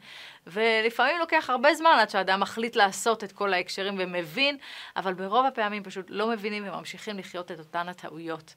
ולפעמים 0.46 1.18
לוקח 1.18 1.50
הרבה 1.50 1.74
זמן 1.74 1.96
עד 2.00 2.10
שאדם 2.10 2.40
מחליט 2.40 2.76
לעשות 2.76 3.24
את 3.24 3.32
כל 3.32 3.52
ההקשרים 3.52 3.94
ומבין, 3.98 4.56
אבל 4.96 5.14
ברוב 5.14 5.46
הפעמים 5.46 5.82
פשוט 5.82 6.06
לא 6.08 6.28
מבינים 6.28 6.68
וממשיכים 6.68 7.18
לחיות 7.18 7.52
את 7.52 7.58
אותן 7.58 7.88
הטעויות. 7.88 8.54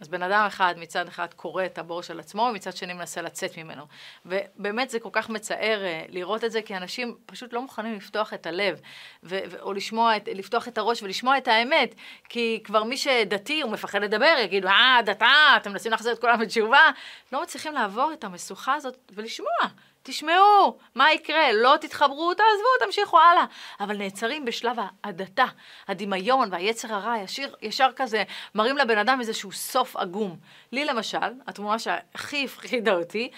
אז 0.00 0.08
בן 0.08 0.22
אדם 0.22 0.44
אחד 0.46 0.74
מצד 0.76 1.08
אחד 1.08 1.34
קורא 1.34 1.64
את 1.64 1.78
הבור 1.78 2.02
של 2.02 2.20
עצמו, 2.20 2.42
ומצד 2.42 2.76
שני 2.76 2.92
מנסה 2.92 3.22
לצאת 3.22 3.58
ממנו. 3.58 3.84
ובאמת 4.26 4.90
זה 4.90 5.00
כל 5.00 5.08
כך 5.12 5.30
מצער 5.30 5.84
אה, 5.84 6.02
לראות 6.08 6.44
את 6.44 6.52
זה, 6.52 6.62
כי 6.62 6.76
אנשים 6.76 7.16
פשוט 7.26 7.52
לא 7.52 7.62
מוכנים 7.62 7.94
לפתוח 7.94 8.34
את 8.34 8.46
הלב, 8.46 8.80
או 9.60 9.72
לשמוע, 9.72 10.16
את, 10.16 10.28
לפתוח 10.34 10.68
את 10.68 10.78
הראש 10.78 11.02
ולשמוע 11.02 11.38
את 11.38 11.48
האמת, 11.48 11.94
כי 12.28 12.60
כבר 12.64 12.84
מי 12.84 12.96
שדתי, 12.96 13.60
הוא 13.60 13.72
מפחד 13.72 14.02
לדבר, 14.02 14.34
יגידו, 14.44 14.68
אה, 14.68 14.98
דתה, 15.04 15.54
אתם 15.56 15.70
מנסים 15.70 15.92
להחזיר 15.92 16.12
את 16.12 16.18
כולם 16.18 16.38
בתשובה. 16.40 16.90
לא 17.32 17.42
מצליחים 17.42 17.72
לעבור 17.72 18.12
את 18.12 18.24
המשוכה 18.24 18.74
הזאת 18.74 18.96
ולשמוע. 19.14 19.50
תשמעו, 20.06 20.78
מה 20.94 21.12
יקרה? 21.12 21.52
לא 21.52 21.74
תתחברו, 21.80 22.34
תעזבו, 22.34 22.86
תמשיכו 22.86 23.18
הלאה. 23.18 23.44
אבל 23.80 23.96
נעצרים 23.96 24.44
בשלב 24.44 24.76
ההדתה, 25.04 25.44
הדמיון 25.88 26.48
והיצר 26.52 26.94
הרע, 26.94 27.18
ישיר, 27.18 27.56
ישר 27.62 27.88
כזה, 27.96 28.24
מראים 28.54 28.76
לבן 28.76 28.98
אדם 28.98 29.20
איזשהו 29.20 29.52
סוף 29.52 29.96
עגום. 29.96 30.36
לי 30.72 30.84
למשל, 30.84 31.32
התמונה 31.46 31.78
שהכי 31.78 32.44
הפחידה 32.44 32.94
אותי, 32.94 33.30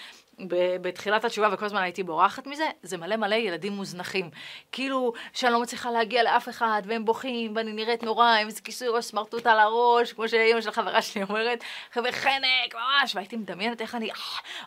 בתחילת 0.81 1.25
התשובה 1.25 1.49
וכל 1.51 1.65
הזמן 1.65 1.81
הייתי 1.81 2.03
בורחת 2.03 2.47
מזה, 2.47 2.69
זה 2.83 2.97
מלא 2.97 3.15
מלא 3.15 3.35
ילדים 3.35 3.73
מוזנחים. 3.73 4.29
כאילו 4.71 5.13
שאני 5.33 5.53
לא 5.53 5.61
מצליחה 5.61 5.91
להגיע 5.91 6.23
לאף 6.23 6.49
אחד, 6.49 6.81
והם 6.85 7.05
בוכים, 7.05 7.55
ואני 7.55 7.73
נראית 7.73 8.03
נורא, 8.03 8.27
עם 8.27 8.47
איזה 8.47 8.61
כיסוי 8.61 8.87
ראש 8.87 9.05
סמרטוט 9.05 9.47
על 9.47 9.59
הראש, 9.59 10.13
כמו 10.13 10.29
שאימא 10.29 10.61
של 10.61 10.71
חברה 10.71 11.01
שלי 11.01 11.23
אומרת, 11.23 11.63
חבר'ה 11.91 12.11
חנק, 12.11 12.75
ממש, 12.75 13.15
והייתי 13.15 13.35
מדמיינת 13.35 13.81
איך 13.81 13.95
אני, 13.95 14.09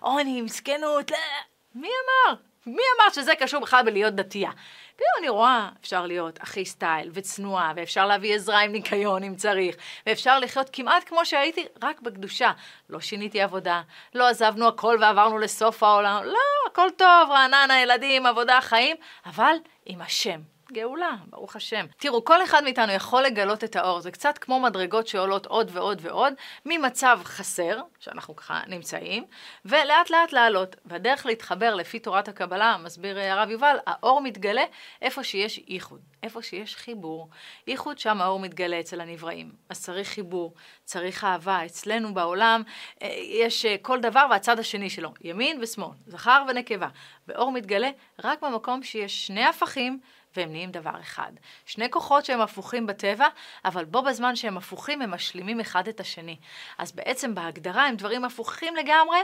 עוני, 0.01 0.43
מסכנות, 0.43 1.11
לא. 1.11 1.17
מי 1.75 1.88
אמר? 1.88 2.37
מי 2.67 2.83
אמר 2.97 3.12
שזה 3.12 3.35
קשור 3.35 3.61
בכלל 3.61 3.85
בלהיות 3.85 4.14
דתייה? 4.14 4.50
פתאום 4.97 5.09
אני 5.19 5.29
רואה, 5.29 5.69
אפשר 5.81 6.07
להיות 6.07 6.41
הכי 6.41 6.64
סטייל 6.64 7.11
וצנועה, 7.12 7.73
ואפשר 7.76 8.07
להביא 8.07 8.35
עזרה 8.35 8.61
עם 8.61 8.73
ניקיון 8.73 9.23
אם 9.23 9.37
צריך, 9.37 9.76
ואפשר 10.07 10.38
לחיות 10.38 10.71
כמעט 10.73 11.05
כמו 11.09 11.26
שהייתי, 11.26 11.67
רק 11.83 12.00
בקדושה. 12.00 12.52
לא 12.91 13.00
שיניתי 13.00 13.41
עבודה, 13.41 13.83
לא 14.14 14.29
עזבנו 14.29 14.69
הכל 14.69 14.99
ועברנו 15.00 15.38
לסוף 15.38 15.83
העולם, 15.83 16.25
לא, 16.25 16.38
הכל 16.71 16.88
טוב, 16.97 17.31
רעננה, 17.31 17.83
ילדים, 17.83 18.26
עבודה, 18.26 18.61
חיים, 18.61 18.97
אבל 19.26 19.55
עם 19.87 20.02
השם. 20.02 20.52
גאולה, 20.73 21.17
ברוך 21.26 21.57
השם. 21.57 21.87
תראו, 21.97 22.25
כל 22.25 22.45
אחד 22.45 22.64
מאיתנו 22.64 22.93
יכול 22.93 23.23
לגלות 23.23 23.64
את 23.64 23.76
האור, 23.76 24.00
זה 24.00 24.11
קצת 24.11 24.38
כמו 24.38 24.61
מדרגות 24.61 25.07
שעולות 25.07 25.47
עוד 25.47 25.71
ועוד 25.73 25.99
ועוד, 26.02 26.35
ממצב 26.67 27.21
חסר, 27.25 27.81
שאנחנו 27.99 28.37
ככה 28.37 28.61
נמצאים, 28.67 29.25
ולאט 29.64 30.11
לאט 30.11 30.33
לעלות. 30.33 30.76
והדרך 30.85 31.26
להתחבר 31.26 31.75
לפי 31.75 31.99
תורת 31.99 32.29
הקבלה, 32.29 32.76
מסביר 32.85 33.19
הרב 33.19 33.50
יובל, 33.50 33.76
האור 33.87 34.21
מתגלה 34.21 34.64
איפה 35.02 35.25
שיש 35.25 35.61
ייחוד, 35.67 36.00
איפה 36.23 36.43
שיש 36.43 36.76
חיבור. 36.76 37.29
ייחוד 37.67 37.99
שם 37.99 38.21
האור 38.21 38.38
מתגלה 38.41 38.81
אצל 38.81 39.00
הנבראים. 39.00 39.52
אז 39.69 39.83
צריך 39.83 40.09
חיבור, 40.09 40.55
צריך 40.85 41.25
אהבה. 41.25 41.67
אצלנו 41.67 42.14
בעולם 42.14 42.62
אה, 43.02 43.09
יש 43.31 43.64
אה, 43.64 43.76
כל 43.83 44.00
דבר 44.00 44.26
והצד 44.31 44.59
השני 44.59 44.91
שלו, 44.91 45.12
ימין 45.21 45.59
ושמאל, 45.62 45.91
זכר 46.07 46.45
ונקבה. 46.49 46.88
ואור 47.29 47.52
מתגלה 47.52 47.91
רק 48.25 48.43
במקום 48.43 48.83
שיש 48.83 49.26
שני 49.26 49.45
הפכים 49.45 50.00
והם 50.37 50.51
נהיים 50.51 50.71
דבר 50.71 51.01
אחד. 51.01 51.33
שני 51.67 51.91
כוחות 51.91 52.25
שהם 52.25 52.41
הפוכים 52.41 52.87
בטבע, 52.87 53.27
אבל 53.65 53.85
בו 53.85 54.03
בזמן 54.03 54.37
שהם 54.37 54.57
הפוכים 54.57 55.03
הם 55.03 55.11
משלימים 55.11 55.61
אחד 55.61 55.89
את 55.89 56.01
השני. 56.01 56.37
אז 56.79 56.93
בעצם 56.93 57.35
בהגדרה 57.35 57.87
הם 57.87 57.97
דברים 57.97 58.25
הפוכים 58.25 58.77
לגמרי. 58.77 59.19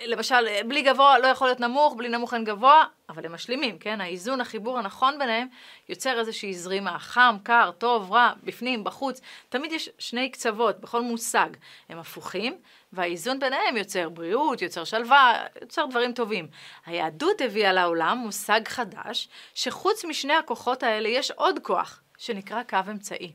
למשל, 0.00 0.62
בלי 0.68 0.82
גבוה 0.82 1.18
לא 1.18 1.26
יכול 1.26 1.46
להיות 1.46 1.60
נמוך, 1.60 1.94
בלי 1.94 2.08
נמוך 2.08 2.34
אין 2.34 2.44
גבוה, 2.44 2.84
אבל 3.08 3.26
הם 3.26 3.32
משלימים, 3.32 3.78
כן? 3.78 4.00
האיזון, 4.00 4.40
החיבור 4.40 4.78
הנכון 4.78 5.18
ביניהם 5.18 5.48
יוצר 5.88 6.18
איזושהי 6.18 6.54
זרימה, 6.54 6.98
חם, 6.98 7.36
קר, 7.42 7.70
טוב, 7.78 8.12
רע, 8.12 8.32
בפנים, 8.42 8.84
בחוץ. 8.84 9.20
תמיד 9.48 9.72
יש 9.72 9.90
שני 9.98 10.30
קצוות 10.30 10.80
בכל 10.80 11.02
מושג. 11.02 11.48
הם 11.88 11.98
הפוכים, 11.98 12.56
והאיזון 12.92 13.38
ביניהם 13.38 13.76
יוצר 13.76 14.08
בריאות, 14.08 14.62
יוצר 14.62 14.84
שלווה, 14.84 15.44
יוצר 15.60 15.86
דברים 15.86 16.12
טובים. 16.12 16.48
היהדות 16.86 17.40
הביאה 17.40 17.72
לעולם 17.72 18.18
מושג 18.18 18.60
חדש, 18.68 19.28
שחוץ 19.54 20.04
משני 20.04 20.34
הכוחות 20.34 20.82
האלה 20.82 21.08
יש 21.08 21.30
עוד 21.30 21.58
כוח, 21.62 22.00
שנקרא 22.18 22.62
קו 22.62 22.78
אמצעי. 22.90 23.32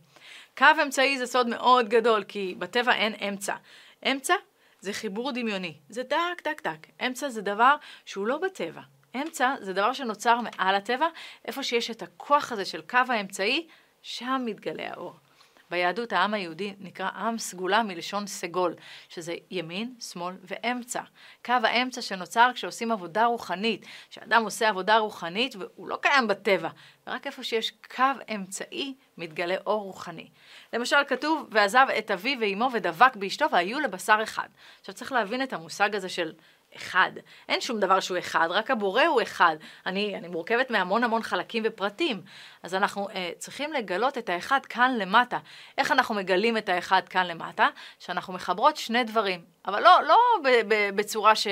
קו 0.57 0.65
אמצעי 0.83 1.17
זה 1.17 1.25
סוד 1.25 1.47
מאוד 1.47 1.89
גדול, 1.89 2.23
כי 2.23 2.55
בטבע 2.59 2.93
אין 2.93 3.13
אמצע. 3.29 3.55
אמצע 4.11 4.33
זה 4.79 4.93
חיבור 4.93 5.31
דמיוני, 5.31 5.77
זה 5.89 6.03
דק, 6.03 6.43
דק, 6.43 6.61
דק. 6.63 6.87
אמצע 7.07 7.29
זה 7.29 7.41
דבר 7.41 7.75
שהוא 8.05 8.27
לא 8.27 8.37
בטבע. 8.37 8.81
אמצע 9.15 9.55
זה 9.61 9.73
דבר 9.73 9.93
שנוצר 9.93 10.41
מעל 10.41 10.75
הטבע, 10.75 11.07
איפה 11.45 11.63
שיש 11.63 11.91
את 11.91 12.01
הכוח 12.01 12.51
הזה 12.51 12.65
של 12.65 12.81
קו 12.81 12.97
האמצעי, 13.09 13.67
שם 14.01 14.41
מתגלה 14.45 14.89
האור. 14.89 15.15
ביהדות 15.71 16.13
העם 16.13 16.33
היהודי 16.33 16.73
נקרא 16.79 17.09
עם 17.09 17.37
סגולה 17.37 17.83
מלשון 17.83 18.27
סגול, 18.27 18.75
שזה 19.09 19.35
ימין, 19.51 19.93
שמאל 19.99 20.35
ואמצע. 20.43 21.01
קו 21.45 21.53
האמצע 21.63 22.01
שנוצר 22.01 22.51
כשעושים 22.53 22.91
עבודה 22.91 23.25
רוחנית, 23.25 23.85
כשאדם 24.09 24.43
עושה 24.43 24.69
עבודה 24.69 24.97
רוחנית 24.97 25.55
והוא 25.55 25.87
לא 25.87 25.97
קיים 26.01 26.27
בטבע, 26.27 26.69
רק 27.07 27.27
איפה 27.27 27.43
שיש 27.43 27.71
קו 27.95 28.03
אמצעי 28.35 28.95
מתגלה 29.17 29.55
אור 29.65 29.83
רוחני. 29.83 30.29
למשל 30.73 30.97
כתוב, 31.07 31.47
ועזב 31.51 31.87
את 31.97 32.11
אביו 32.11 32.39
ואימו 32.39 32.69
ודבק 32.73 33.15
באשתו 33.15 33.45
והיו 33.51 33.79
לבשר 33.79 34.19
אחד. 34.23 34.47
עכשיו 34.79 34.95
צריך 34.95 35.11
להבין 35.11 35.43
את 35.43 35.53
המושג 35.53 35.95
הזה 35.95 36.09
של 36.09 36.33
אחד. 36.75 37.11
אין 37.49 37.61
שום 37.61 37.79
דבר 37.79 37.99
שהוא 37.99 38.17
אחד, 38.17 38.47
רק 38.51 38.71
הבורא 38.71 39.03
הוא 39.03 39.21
אחד. 39.21 39.55
אני, 39.85 40.15
אני 40.15 40.27
מורכבת 40.27 40.69
מהמון 40.69 41.03
המון 41.03 41.23
חלקים 41.23 41.63
ופרטים. 41.65 42.21
אז 42.63 42.75
אנחנו 42.75 43.09
אה, 43.09 43.31
צריכים 43.37 43.73
לגלות 43.73 44.17
את 44.17 44.29
האחד 44.29 44.65
כאן 44.65 44.95
למטה. 44.97 45.37
איך 45.77 45.91
אנחנו 45.91 46.15
מגלים 46.15 46.57
את 46.57 46.69
האחד 46.69 47.01
כאן 47.09 47.27
למטה? 47.27 47.67
שאנחנו 47.99 48.33
מחברות 48.33 48.77
שני 48.77 49.03
דברים. 49.03 49.45
אבל 49.65 49.83
לא, 49.83 49.99
לא 50.07 50.17
ב, 50.43 50.49
ב, 50.67 50.95
בצורה 50.95 51.35
ש... 51.35 51.47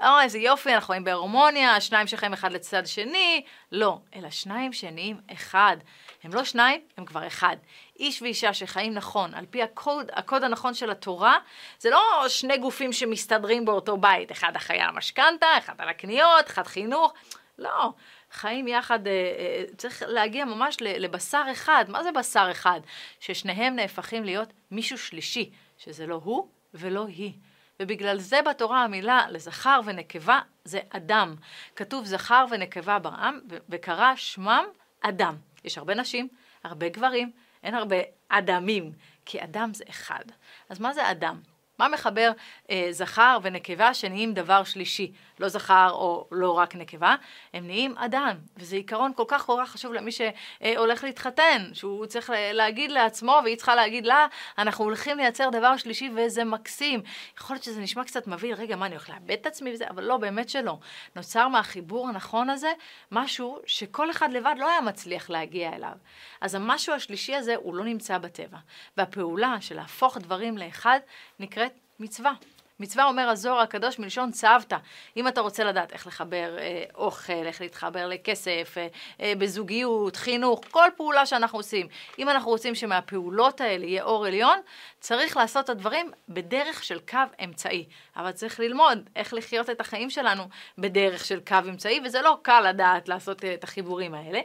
אה, 0.00 0.22
איזה 0.22 0.38
יופי, 0.38 0.74
אנחנו 0.74 0.86
חיים 0.86 1.04
בהרמוניה, 1.04 1.80
שניים 1.80 2.06
שחיים 2.06 2.32
אחד 2.32 2.52
לצד 2.52 2.86
שני. 2.86 3.44
לא, 3.72 3.98
אלא 4.14 4.30
שניים 4.30 4.72
שנהיים 4.72 5.20
אחד. 5.32 5.76
הם 6.22 6.34
לא 6.34 6.44
שניים, 6.44 6.80
הם 6.96 7.04
כבר 7.04 7.26
אחד. 7.26 7.56
איש 7.98 8.22
ואישה 8.22 8.54
שחיים 8.54 8.94
נכון, 8.94 9.34
על 9.34 9.46
פי 9.50 9.62
הקוד, 9.62 10.10
הקוד 10.12 10.44
הנכון 10.44 10.74
של 10.74 10.90
התורה, 10.90 11.38
זה 11.78 11.90
לא 11.90 12.24
שני 12.28 12.58
גופים 12.58 12.92
שמסתדרים 12.92 13.64
באותו 13.64 13.96
בית, 13.96 14.32
אחד 14.32 14.56
אחראי 14.56 14.80
על 14.80 14.88
המשכנתה, 14.88 15.46
אחד 15.58 15.74
על 15.78 15.88
הקניות, 15.88 16.46
אחד 16.46 16.66
חינוך, 16.66 17.12
לא. 17.58 17.92
חיים 18.32 18.68
יחד, 18.68 19.06
אה, 19.06 19.12
אה, 19.12 19.64
צריך 19.76 20.02
להגיע 20.06 20.44
ממש 20.44 20.76
לבשר 20.80 21.44
אחד. 21.52 21.84
מה 21.88 22.02
זה 22.02 22.12
בשר 22.12 22.48
אחד? 22.50 22.80
ששניהם 23.20 23.76
נהפכים 23.76 24.24
להיות 24.24 24.52
מישהו 24.70 24.98
שלישי, 24.98 25.50
שזה 25.78 26.06
לא 26.06 26.20
הוא 26.24 26.48
ולא 26.74 27.06
היא. 27.06 27.32
ובגלל 27.80 28.18
זה 28.18 28.42
בתורה 28.42 28.84
המילה 28.84 29.26
לזכר 29.30 29.80
ונקבה 29.84 30.40
זה 30.64 30.80
אדם. 30.90 31.34
כתוב 31.76 32.04
זכר 32.04 32.44
ונקבה 32.50 32.98
ברעם, 32.98 33.40
וקרא 33.68 34.12
שמם 34.16 34.64
אדם. 35.00 35.36
יש 35.64 35.78
הרבה 35.78 35.94
נשים, 35.94 36.28
הרבה 36.64 36.88
גברים, 36.88 37.32
אין 37.64 37.74
הרבה 37.74 37.96
אדמים, 38.28 38.92
כי 39.26 39.44
אדם 39.44 39.74
זה 39.74 39.84
אחד. 39.90 40.24
אז 40.68 40.80
מה 40.80 40.94
זה 40.94 41.10
אדם? 41.10 41.40
מה 41.78 41.88
מחבר 41.88 42.32
אה, 42.70 42.88
זכר 42.90 43.38
ונקבה 43.42 43.94
שנהיים 43.94 44.34
דבר 44.34 44.64
שלישי? 44.64 45.12
לא 45.40 45.48
זכר 45.48 45.90
או 45.90 46.26
לא 46.30 46.52
רק 46.52 46.76
נקבה, 46.76 47.14
הם 47.54 47.66
נהיים 47.66 47.98
אדם. 47.98 48.36
וזה 48.56 48.76
עיקרון 48.76 49.12
כל 49.16 49.24
כך 49.28 49.46
כל 49.46 49.60
כך 49.62 49.70
חשוב 49.70 49.92
למי 49.92 50.10
שהולך 50.12 51.04
להתחתן, 51.04 51.70
שהוא 51.72 52.06
צריך 52.06 52.32
להגיד 52.52 52.90
לעצמו 52.90 53.40
והיא 53.44 53.56
צריכה 53.56 53.74
להגיד 53.74 54.06
לה, 54.06 54.26
אנחנו 54.58 54.84
הולכים 54.84 55.16
לייצר 55.16 55.50
דבר 55.50 55.76
שלישי 55.76 56.10
וזה 56.16 56.44
מקסים. 56.44 57.02
יכול 57.38 57.54
להיות 57.54 57.64
שזה 57.64 57.80
נשמע 57.80 58.04
קצת 58.04 58.26
מבהיל, 58.26 58.54
רגע, 58.54 58.76
מה, 58.76 58.86
אני 58.86 58.94
הולך 58.94 59.10
לאבד 59.10 59.30
את 59.30 59.46
עצמי 59.46 59.72
וזה? 59.72 59.84
אבל 59.90 60.04
לא, 60.04 60.16
באמת 60.16 60.48
שלא. 60.48 60.78
נוצר 61.16 61.48
מהחיבור 61.48 62.08
הנכון 62.08 62.50
הזה 62.50 62.72
משהו 63.12 63.58
שכל 63.66 64.10
אחד 64.10 64.32
לבד 64.32 64.54
לא 64.58 64.70
היה 64.70 64.80
מצליח 64.80 65.30
להגיע 65.30 65.72
אליו. 65.72 65.94
אז 66.40 66.54
המשהו 66.54 66.94
השלישי 66.94 67.34
הזה, 67.34 67.54
הוא 67.56 67.74
לא 67.74 67.84
נמצא 67.84 68.18
בטבע. 68.18 68.58
והפעולה 68.96 69.56
של 69.60 69.74
להפוך 69.74 70.18
דברים 70.18 70.58
לאחד 70.58 71.00
נקראת 71.40 71.72
מצווה. 72.00 72.32
מצווה 72.80 73.04
אומר 73.04 73.28
הזוהר 73.28 73.58
הקדוש 73.60 73.98
מלשון 73.98 74.30
צוותא. 74.30 74.76
אם 75.16 75.28
אתה 75.28 75.40
רוצה 75.40 75.64
לדעת 75.64 75.92
איך 75.92 76.06
לחבר 76.06 76.58
אה, 76.58 76.84
אוכל, 76.94 77.46
איך 77.46 77.60
להתחבר 77.60 78.06
לכסף, 78.06 78.74
אה, 78.76 78.86
אה, 79.20 79.32
בזוגיות, 79.38 80.16
חינוך, 80.16 80.60
כל 80.70 80.88
פעולה 80.96 81.26
שאנחנו 81.26 81.58
עושים. 81.58 81.86
אם 82.18 82.28
אנחנו 82.28 82.50
רוצים 82.50 82.74
שמהפעולות 82.74 83.60
האלה 83.60 83.84
יהיה 83.84 84.02
אור 84.02 84.26
עליון, 84.26 84.58
צריך 85.00 85.36
לעשות 85.36 85.64
את 85.64 85.70
הדברים 85.70 86.10
בדרך 86.28 86.84
של 86.84 86.98
קו 86.98 87.18
אמצעי. 87.44 87.86
אבל 88.16 88.32
צריך 88.32 88.60
ללמוד 88.60 89.10
איך 89.16 89.34
לחיות 89.34 89.70
את 89.70 89.80
החיים 89.80 90.10
שלנו 90.10 90.42
בדרך 90.78 91.24
של 91.24 91.40
קו 91.40 91.56
אמצעי, 91.68 92.00
וזה 92.04 92.22
לא 92.22 92.38
קל 92.42 92.60
לדעת 92.68 93.08
לעשות 93.08 93.44
אה, 93.44 93.54
את 93.54 93.64
החיבורים 93.64 94.14
האלה. 94.14 94.40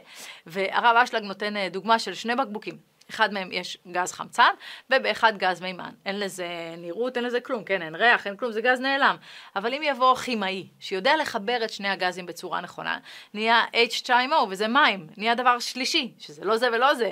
והרב 0.46 0.96
אשלג 0.96 1.22
נותן 1.22 1.56
אה, 1.56 1.68
דוגמה 1.68 1.98
של 1.98 2.14
שני 2.14 2.34
בקבוקים. 2.34 2.90
אחד 3.10 3.32
מהם 3.32 3.52
יש 3.52 3.78
גז 3.92 4.12
חמצן, 4.12 4.50
ובאחד 4.90 5.38
גז 5.38 5.60
מימן. 5.60 5.90
אין 6.06 6.20
לזה 6.20 6.48
נראות, 6.78 7.16
אין 7.16 7.24
לזה 7.24 7.40
כלום, 7.40 7.64
כן, 7.64 7.82
אין 7.82 7.94
ריח, 7.94 8.26
אין 8.26 8.36
כלום, 8.36 8.52
זה 8.52 8.60
גז 8.60 8.80
נעלם. 8.80 9.16
אבל 9.56 9.74
אם 9.74 9.82
יבוא 9.84 10.16
כימאי, 10.16 10.68
שיודע 10.80 11.16
לחבר 11.16 11.64
את 11.64 11.70
שני 11.70 11.88
הגזים 11.88 12.26
בצורה 12.26 12.60
נכונה, 12.60 12.98
נהיה 13.34 13.64
H2O, 13.72 14.34
וזה 14.50 14.68
מים, 14.68 15.06
נהיה 15.16 15.34
דבר 15.34 15.58
שלישי, 15.58 16.12
שזה 16.18 16.44
לא 16.44 16.56
זה 16.56 16.68
ולא 16.72 16.94
זה. 16.94 17.10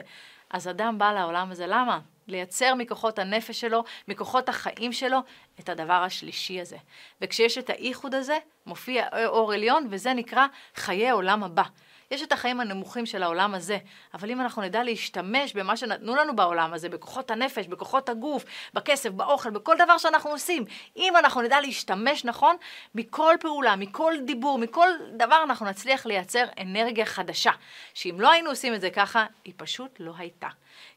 אז 0.51 0.69
אדם 0.69 0.99
בא 0.99 1.13
לעולם 1.13 1.51
הזה, 1.51 1.67
למה? 1.67 1.99
לייצר 2.29 2.75
מכוחות 2.75 3.19
הנפש 3.19 3.61
שלו, 3.61 3.85
מכוחות 4.09 4.49
החיים 4.49 4.93
שלו, 4.93 5.19
את 5.61 5.69
הדבר 5.69 5.93
השלישי 5.93 6.61
הזה. 6.61 6.77
וכשיש 7.21 7.59
את 7.59 7.71
האיחוד 7.71 8.15
הזה, 8.15 8.39
מופיע 8.67 9.07
אור 9.27 9.53
עליון, 9.53 9.87
וזה 9.91 10.13
נקרא 10.13 10.47
חיי 10.75 11.11
עולם 11.11 11.45
הבא. 11.45 11.63
יש 12.11 12.23
את 12.23 12.33
החיים 12.33 12.61
הנמוכים 12.61 13.07
של 13.07 13.23
העולם 13.23 13.55
הזה, 13.55 13.79
אבל 14.15 14.31
אם 14.31 14.41
אנחנו 14.41 14.63
נדע 14.63 14.83
להשתמש 14.83 15.53
במה 15.53 15.77
שנתנו 15.77 16.17
לנו 16.17 16.37
בעולם 16.37 16.75
הזה, 16.75 16.89
בכוחות 16.89 17.31
הנפש, 17.31 17.67
בכוחות 17.67 18.09
הגוף, 18.09 18.45
בכסף, 18.75 19.11
באוכל, 19.11 19.51
בכל 19.51 19.77
דבר 19.79 19.99
שאנחנו 19.99 20.31
עושים, 20.31 20.65
אם 20.97 21.17
אנחנו 21.17 21.43
נדע 21.43 21.61
להשתמש 21.61 22.25
נכון, 22.25 22.57
מכל 22.95 23.35
פעולה, 23.41 23.77
מכל 23.77 24.15
דיבור, 24.25 24.59
מכל 24.59 24.89
דבר 25.17 25.43
אנחנו 25.45 25.67
נצליח 25.67 26.07
לייצר 26.07 26.45
אנרגיה 26.61 27.07
חדשה, 27.07 27.53
שאם 27.95 28.21
לא 28.21 28.31
היינו 28.31 28.51
עושים 28.51 28.75
את 28.75 28.81
זה 28.81 28.91
ככה, 28.91 29.27
היא 29.45 29.55
פשוט 29.57 29.97
לא 30.01 30.13
הייתה. 30.19 30.49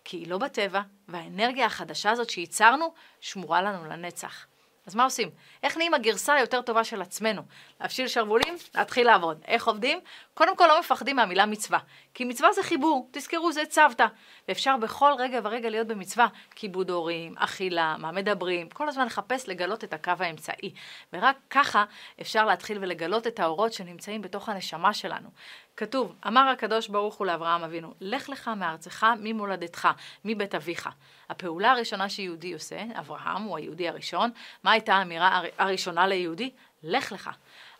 כי 0.03 0.17
היא 0.17 0.27
לא 0.27 0.37
בטבע, 0.37 0.81
והאנרגיה 1.07 1.65
החדשה 1.65 2.11
הזאת 2.11 2.29
שייצרנו, 2.29 2.93
שמורה 3.19 3.61
לנו 3.61 3.85
לנצח. 3.85 4.45
אז 4.91 4.95
מה 4.95 5.03
עושים? 5.03 5.29
איך 5.63 5.77
נהיים 5.77 5.93
הגרסה 5.93 6.33
היותר 6.33 6.61
טובה 6.61 6.83
של 6.83 7.01
עצמנו? 7.01 7.41
להפשיל 7.81 8.07
שרוולים, 8.07 8.55
להתחיל 8.75 9.07
לעבוד. 9.07 9.41
איך 9.47 9.67
עובדים? 9.67 9.99
קודם 10.33 10.57
כל 10.57 10.67
לא 10.67 10.79
מפחדים 10.79 11.15
מהמילה 11.15 11.45
מצווה. 11.45 11.79
כי 12.13 12.25
מצווה 12.25 12.53
זה 12.53 12.63
חיבור, 12.63 13.09
תזכרו, 13.11 13.51
זה 13.51 13.65
צוותא. 13.65 14.05
ואפשר 14.47 14.77
בכל 14.77 15.11
רגע 15.17 15.39
ורגע 15.43 15.69
להיות 15.69 15.87
במצווה. 15.87 16.27
כיבוד 16.55 16.89
הורים, 16.89 17.37
אכילה, 17.37 17.95
מה 17.99 18.11
מדברים, 18.11 18.69
כל 18.69 18.89
הזמן 18.89 19.05
לחפש 19.05 19.49
לגלות 19.49 19.83
את 19.83 19.93
הקו 19.93 20.13
האמצעי. 20.19 20.73
ורק 21.13 21.35
ככה 21.49 21.85
אפשר 22.21 22.45
להתחיל 22.45 22.77
ולגלות 22.81 23.27
את 23.27 23.39
האורות 23.39 23.73
שנמצאים 23.73 24.21
בתוך 24.21 24.49
הנשמה 24.49 24.93
שלנו. 24.93 25.29
כתוב, 25.77 26.15
אמר 26.27 26.49
הקדוש 26.49 26.87
ברוך 26.87 27.15
הוא 27.15 27.27
לאברהם 27.27 27.63
אבינו, 27.63 27.93
לך 28.01 28.29
לך 28.29 28.47
מארצך 28.57 29.05
ממולדתך, 29.19 29.87
מבית 30.25 30.55
אביך. 30.55 30.89
הפעולה 31.29 31.71
הראשונה 31.71 32.09
שיהודי 32.09 32.53
עושה, 32.53 32.83
אברהם 32.99 33.43
הוא 33.43 33.57
היהודי 33.57 33.87
הראשון, 33.87 34.31
מה 34.63 34.71
הייתה 34.71 34.95
האמירה 34.95 35.41
הראשונה 35.57 36.07
ליהודי? 36.07 36.51
לך 36.83 37.11
לך. 37.11 37.29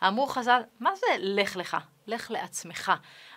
אמרו 0.07 0.27
חז"ל, 0.27 0.61
מה 0.79 0.95
זה 0.95 1.05
לך 1.19 1.55
לך? 1.55 1.77
לך 2.07 2.31
לעצמך. 2.31 2.91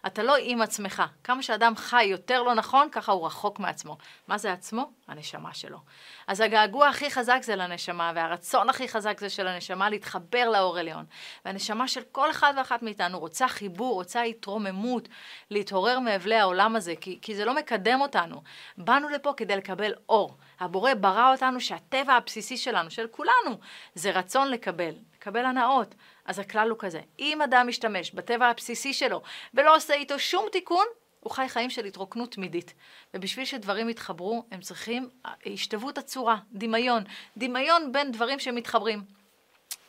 אתה 0.06 0.22
לא 0.22 0.36
עם 0.40 0.62
עצמך. 0.62 1.02
כמה 1.24 1.42
שאדם 1.42 1.76
חי 1.76 2.04
יותר 2.04 2.42
לא 2.42 2.54
נכון, 2.54 2.88
ככה 2.92 3.12
הוא 3.12 3.26
רחוק 3.26 3.58
מעצמו. 3.58 3.96
מה 4.28 4.38
זה 4.38 4.52
עצמו? 4.52 4.90
הנשמה 5.08 5.54
שלו. 5.54 5.78
אז 6.26 6.40
הגעגוע 6.40 6.88
הכי 6.88 7.10
חזק 7.10 7.38
זה 7.42 7.56
לנשמה, 7.56 8.12
והרצון 8.14 8.70
הכי 8.70 8.88
חזק 8.88 9.20
זה 9.20 9.30
של 9.30 9.46
הנשמה 9.46 9.90
להתחבר 9.90 10.50
לאור 10.50 10.78
עליון. 10.78 11.04
והנשמה 11.44 11.88
של 11.88 12.02
כל 12.12 12.30
אחד 12.30 12.54
ואחת 12.56 12.82
מאיתנו 12.82 13.18
רוצה 13.18 13.48
חיבור, 13.48 13.94
רוצה 13.94 14.22
התרוממות, 14.22 15.08
להתעורר 15.50 15.98
מאבלי 15.98 16.36
העולם 16.36 16.76
הזה, 16.76 16.94
כי, 17.00 17.18
כי 17.22 17.34
זה 17.34 17.44
לא 17.44 17.54
מקדם 17.54 18.00
אותנו. 18.00 18.42
באנו 18.76 19.08
לפה 19.08 19.32
כדי 19.36 19.56
לקבל 19.56 19.92
אור. 20.08 20.36
הבורא 20.60 20.94
ברא 20.94 21.32
אותנו 21.32 21.60
שהטבע 21.60 22.12
הבסיסי 22.12 22.56
שלנו, 22.56 22.90
של 22.90 23.06
כולנו, 23.10 23.58
זה 23.94 24.10
רצון 24.10 24.48
לקבל, 24.48 24.94
לקבל 25.16 25.44
הנאות. 25.44 25.94
אז 26.24 26.38
הכלל 26.38 26.70
הוא 26.70 26.78
כזה, 26.78 27.00
אם 27.18 27.42
אדם 27.42 27.68
משתמש 27.68 28.10
בטבע 28.10 28.46
הבסיסי 28.46 28.92
שלו 28.92 29.22
ולא 29.54 29.76
עושה 29.76 29.94
איתו 29.94 30.18
שום 30.18 30.46
תיקון, 30.52 30.86
הוא 31.20 31.32
חי 31.32 31.48
חיים 31.48 31.70
של 31.70 31.84
התרוקנות 31.84 32.32
תמידית. 32.32 32.74
ובשביל 33.14 33.44
שדברים 33.44 33.88
יתחברו, 33.88 34.44
הם 34.50 34.60
צריכים 34.60 35.08
השתוות 35.46 35.98
הצורה, 35.98 36.36
דמיון. 36.52 37.04
דמיון 37.36 37.92
בין 37.92 38.12
דברים 38.12 38.38
שמתחברים. 38.38 39.02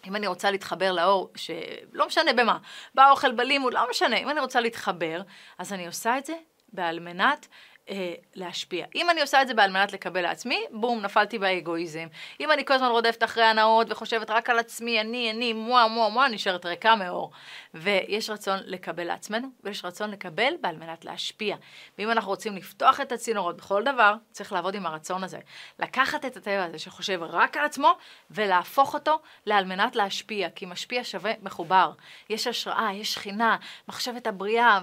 אם 0.08 0.16
אני 0.16 0.28
רוצה 0.28 0.52
להתחבר 0.52 0.92
לאור, 0.92 1.32
שלא 1.36 2.08
משנה 2.08 2.34
במה, 2.34 2.58
באוכל, 2.96 3.32
בלימוד, 3.32 3.74
לא 3.74 3.90
משנה, 3.90 4.18
אם 4.18 4.30
אני 4.30 4.40
רוצה 4.40 4.60
להתחבר, 4.60 5.22
אז 5.58 5.74
אני 5.74 5.88
עושה 5.88 6.18
את 6.18 6.26
זה 6.26 6.34
על 6.78 7.00
מנת 7.00 7.48
אה, 7.90 8.14
להשפיע. 8.36 8.86
אם 8.96 9.10
אני 9.10 9.22
עושה 9.22 9.42
את 9.42 9.48
זה 9.48 9.54
על 9.58 9.72
מנת 9.72 9.94
לקבל 9.94 10.22
לעצמי, 10.22 10.60
בום, 10.72 11.02
נפלתי 11.02 11.40
באגואיזם. 11.40 12.08
אם 12.40 12.52
אני 12.52 12.66
כל 12.66 12.74
הזמן 12.74 12.88
רודפת 12.88 13.24
אחרי 13.24 13.44
הנאות 13.44 13.88
וחושבת 13.90 14.30
רק 14.30 14.50
על 14.50 14.60
עצמי, 14.60 15.02
אני, 15.02 15.32
אני, 15.32 15.54
מואה, 15.54 15.88
מואה, 15.88 16.10
מואה, 16.10 16.28
נשארת 16.28 16.66
ריקה 16.66 16.96
מאור. 16.96 17.32
ויש 17.74 18.30
רצון 18.30 18.60
לקבל 18.66 19.04
לעצמנו, 19.04 19.48
ויש 19.64 19.86
רצון 19.86 20.12
לקבל 20.12 20.54
על 20.64 20.76
מנת 20.76 21.06
להשפיע. 21.06 21.56
ואם 21.98 22.12
אנחנו 22.12 22.30
רוצים 22.30 22.56
לפתוח 22.56 23.02
את 23.02 23.12
הצינורות 23.12 23.58
בכל 23.58 23.84
דבר, 23.84 24.14
צריך 24.32 24.54
לעבוד 24.54 24.76
עם 24.76 24.86
הרצון 24.86 25.24
הזה. 25.24 25.40
לקחת 25.80 26.26
את 26.26 26.38
הטבע 26.38 26.64
הזה 26.64 26.80
שחושב 26.80 27.20
רק 27.24 27.58
על 27.58 27.66
עצמו, 27.66 27.98
ולהפוך 28.32 28.94
אותו 28.94 29.20
לעל 29.46 29.66
מנת 29.66 29.96
להשפיע, 29.96 30.50
כי 30.50 30.66
משפיע 30.66 31.04
שווה 31.04 31.32
מחובר. 31.42 31.92
יש 32.30 32.48
השראה, 32.48 32.94
יש 32.94 33.14
שכינה, 33.14 33.58
מחשבת 33.88 34.28
הבריאה 34.28 34.80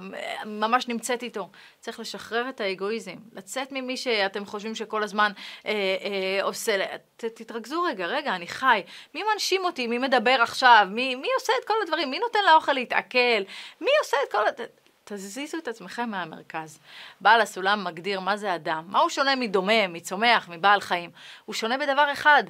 ממש 0.46 0.88
נמצאת 0.88 1.22
איתו. 1.22 1.48
צריך 1.82 2.00
לשחרר 2.00 2.48
את 2.48 2.60
האגואיזם, 2.60 3.16
לצאת 3.32 3.72
ממי 3.72 3.96
שאתם 3.96 4.44
חושבים 4.44 4.74
שכל 4.74 5.02
הזמן 5.02 5.32
אה, 5.66 5.72
אה, 5.72 6.42
עושה, 6.42 6.96
ת, 7.16 7.24
תתרכזו 7.24 7.82
רגע, 7.82 8.06
רגע, 8.06 8.34
אני 8.34 8.46
חי, 8.46 8.82
מי 9.14 9.22
מנשים 9.32 9.64
אותי, 9.64 9.86
מי 9.86 9.98
מדבר 9.98 10.36
עכשיו, 10.42 10.86
מי, 10.90 11.14
מי 11.14 11.28
עושה 11.40 11.52
את 11.60 11.66
כל 11.66 11.74
הדברים, 11.82 12.10
מי 12.10 12.18
נותן 12.18 12.38
לאוכל 12.50 12.72
להתעכל, 12.72 13.42
מי 13.80 13.90
עושה 14.02 14.16
את 14.26 14.32
כל... 14.32 14.64
תזיזו 15.04 15.58
את 15.58 15.68
עצמכם 15.68 16.10
מהמרכז. 16.10 16.78
בעל 17.20 17.40
הסולם 17.40 17.84
מגדיר 17.84 18.20
מה 18.20 18.36
זה 18.36 18.54
אדם, 18.54 18.84
מה 18.88 19.00
הוא 19.00 19.10
שונה 19.10 19.36
מדומם, 19.36 19.92
מצומח, 19.92 20.48
מבעל 20.48 20.80
חיים. 20.80 21.10
הוא 21.44 21.54
שונה 21.54 21.78
בדבר 21.78 22.12
אחד, 22.12 22.44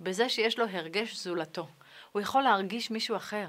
בזה 0.00 0.28
שיש 0.28 0.58
לו 0.58 0.64
הרגש 0.72 1.16
זולתו. 1.16 1.68
הוא 2.12 2.22
יכול 2.22 2.42
להרגיש 2.42 2.90
מישהו 2.90 3.16
אחר. 3.16 3.46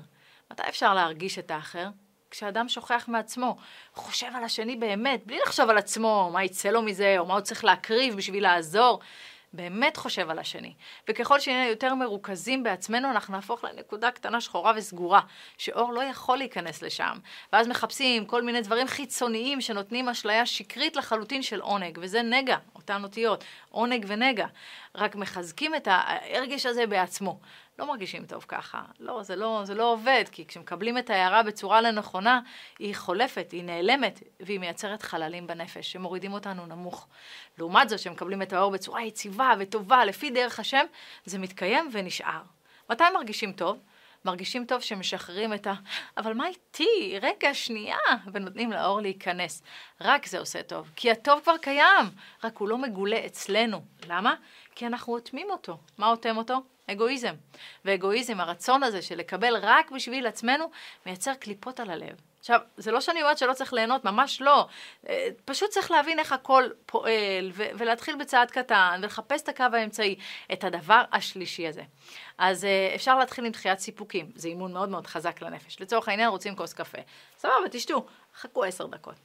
מתי 0.51 0.63
אפשר 0.69 0.93
להרגיש 0.93 1.39
את 1.39 1.51
האחר? 1.51 1.87
כשאדם 2.31 2.69
שוכח 2.69 3.05
מעצמו, 3.07 3.57
חושב 3.93 4.27
על 4.35 4.43
השני 4.43 4.75
באמת, 4.75 5.25
בלי 5.25 5.39
לחשוב 5.45 5.69
על 5.69 5.77
עצמו, 5.77 6.29
מה 6.33 6.43
יצא 6.43 6.69
לו 6.69 6.81
מזה, 6.81 7.15
או 7.19 7.25
מה 7.25 7.33
הוא 7.33 7.41
צריך 7.41 7.65
להקריב 7.65 8.15
בשביל 8.15 8.43
לעזור, 8.43 8.99
באמת 9.53 9.97
חושב 9.97 10.29
על 10.29 10.39
השני. 10.39 10.73
וככל 11.09 11.39
שנהיה 11.39 11.69
יותר 11.69 11.95
מרוכזים 11.95 12.63
בעצמנו, 12.63 13.09
אנחנו 13.09 13.35
נהפוך 13.35 13.63
לנקודה 13.63 14.11
קטנה 14.11 14.41
שחורה 14.41 14.73
וסגורה, 14.75 15.21
שאור 15.57 15.93
לא 15.93 16.03
יכול 16.03 16.37
להיכנס 16.37 16.81
לשם. 16.81 17.17
ואז 17.53 17.67
מחפשים 17.67 18.25
כל 18.25 18.43
מיני 18.43 18.61
דברים 18.61 18.87
חיצוניים 18.87 19.61
שנותנים 19.61 20.09
אשליה 20.09 20.45
שקרית 20.45 20.95
לחלוטין 20.95 21.41
של 21.41 21.61
עונג, 21.61 21.99
וזה 22.01 22.21
נגע, 22.21 22.57
אותן 22.75 23.03
אותיות, 23.03 23.43
עונג 23.69 24.05
ונגע. 24.07 24.47
רק 24.95 25.15
מחזקים 25.15 25.75
את 25.75 25.87
ההרגש 25.91 26.65
הזה 26.65 26.87
בעצמו. 26.87 27.39
לא 27.79 27.87
מרגישים 27.87 28.25
טוב 28.25 28.45
ככה. 28.47 28.81
לא, 28.99 29.23
זה 29.23 29.35
לא, 29.35 29.61
זה 29.63 29.75
לא 29.75 29.91
עובד, 29.91 30.23
כי 30.31 30.45
כשמקבלים 30.45 30.97
את 30.97 31.09
ההערה 31.09 31.43
בצורה 31.43 31.81
לא 31.81 31.91
נכונה, 31.91 32.39
היא 32.79 32.95
חולפת, 32.95 33.51
היא 33.51 33.63
נעלמת, 33.63 34.23
והיא 34.39 34.59
מייצרת 34.59 35.01
חללים 35.01 35.47
בנפש, 35.47 35.91
שמורידים 35.91 36.33
אותנו 36.33 36.65
נמוך. 36.65 37.07
לעומת 37.57 37.89
זאת, 37.89 37.99
כשמקבלים 37.99 38.41
את 38.41 38.53
האור 38.53 38.71
בצורה 38.71 39.03
יציבה 39.03 39.53
וטובה, 39.59 40.05
לפי 40.05 40.29
דרך 40.29 40.59
השם, 40.59 40.85
זה 41.25 41.39
מתקיים 41.39 41.89
ונשאר. 41.91 42.41
מתי 42.89 43.03
מרגישים 43.13 43.51
טוב? 43.51 43.79
מרגישים 44.25 44.65
טוב 44.65 44.81
שמשחררים 44.81 45.53
את 45.53 45.67
ה... 45.67 45.73
אבל 46.17 46.33
מה 46.33 46.47
איתי? 46.47 47.19
רגע, 47.21 47.53
שנייה. 47.53 47.97
ונותנים 48.33 48.71
לאור 48.71 49.01
להיכנס. 49.01 49.63
רק 50.01 50.25
זה 50.25 50.39
עושה 50.39 50.63
טוב. 50.63 50.91
כי 50.95 51.11
הטוב 51.11 51.39
כבר 51.43 51.57
קיים, 51.57 52.05
רק 52.43 52.57
הוא 52.57 52.69
לא 52.69 52.77
מגולה 52.77 53.25
אצלנו. 53.25 53.81
למה? 54.07 54.35
כי 54.75 54.87
אנחנו 54.87 55.13
אוטמים 55.13 55.49
אותו. 55.49 55.77
מה 55.97 56.07
אוטם 56.07 56.37
אותו? 56.37 56.61
אגואיזם. 56.91 57.33
ואגואיזם, 57.85 58.39
הרצון 58.39 58.83
הזה 58.83 59.01
של 59.01 59.15
לקבל 59.15 59.53
רק 59.61 59.91
בשביל 59.91 60.27
עצמנו, 60.27 60.71
מייצר 61.05 61.33
קליפות 61.33 61.79
על 61.79 61.89
הלב. 61.89 62.15
עכשיו, 62.39 62.59
זה 62.77 62.91
לא 62.91 63.01
שאני 63.01 63.21
אומרת 63.21 63.37
שלא 63.37 63.53
צריך 63.53 63.73
ליהנות, 63.73 64.05
ממש 64.05 64.41
לא. 64.41 64.67
אה, 65.09 65.27
פשוט 65.45 65.69
צריך 65.69 65.91
להבין 65.91 66.19
איך 66.19 66.31
הכל 66.31 66.63
פועל, 66.85 67.51
ו- 67.53 67.69
ולהתחיל 67.77 68.15
בצעד 68.15 68.51
קטן, 68.51 68.99
ולחפש 69.03 69.41
את 69.41 69.49
הקו 69.49 69.63
האמצעי, 69.73 70.15
את 70.53 70.63
הדבר 70.63 71.01
השלישי 71.11 71.67
הזה. 71.67 71.83
אז 72.37 72.65
אה, 72.65 72.91
אפשר 72.95 73.19
להתחיל 73.19 73.45
עם 73.45 73.51
דחיית 73.51 73.79
סיפוקים, 73.79 74.31
זה 74.35 74.47
אימון 74.47 74.73
מאוד 74.73 74.89
מאוד 74.89 75.07
חזק 75.07 75.41
לנפש. 75.41 75.81
לצורך 75.81 76.07
העניין 76.07 76.29
רוצים 76.29 76.55
כוס 76.55 76.73
קפה. 76.73 76.97
סבבה, 77.37 77.69
תשתו, 77.71 78.05
חכו 78.35 78.63
עשר 78.63 78.85
דקות. 78.85 79.15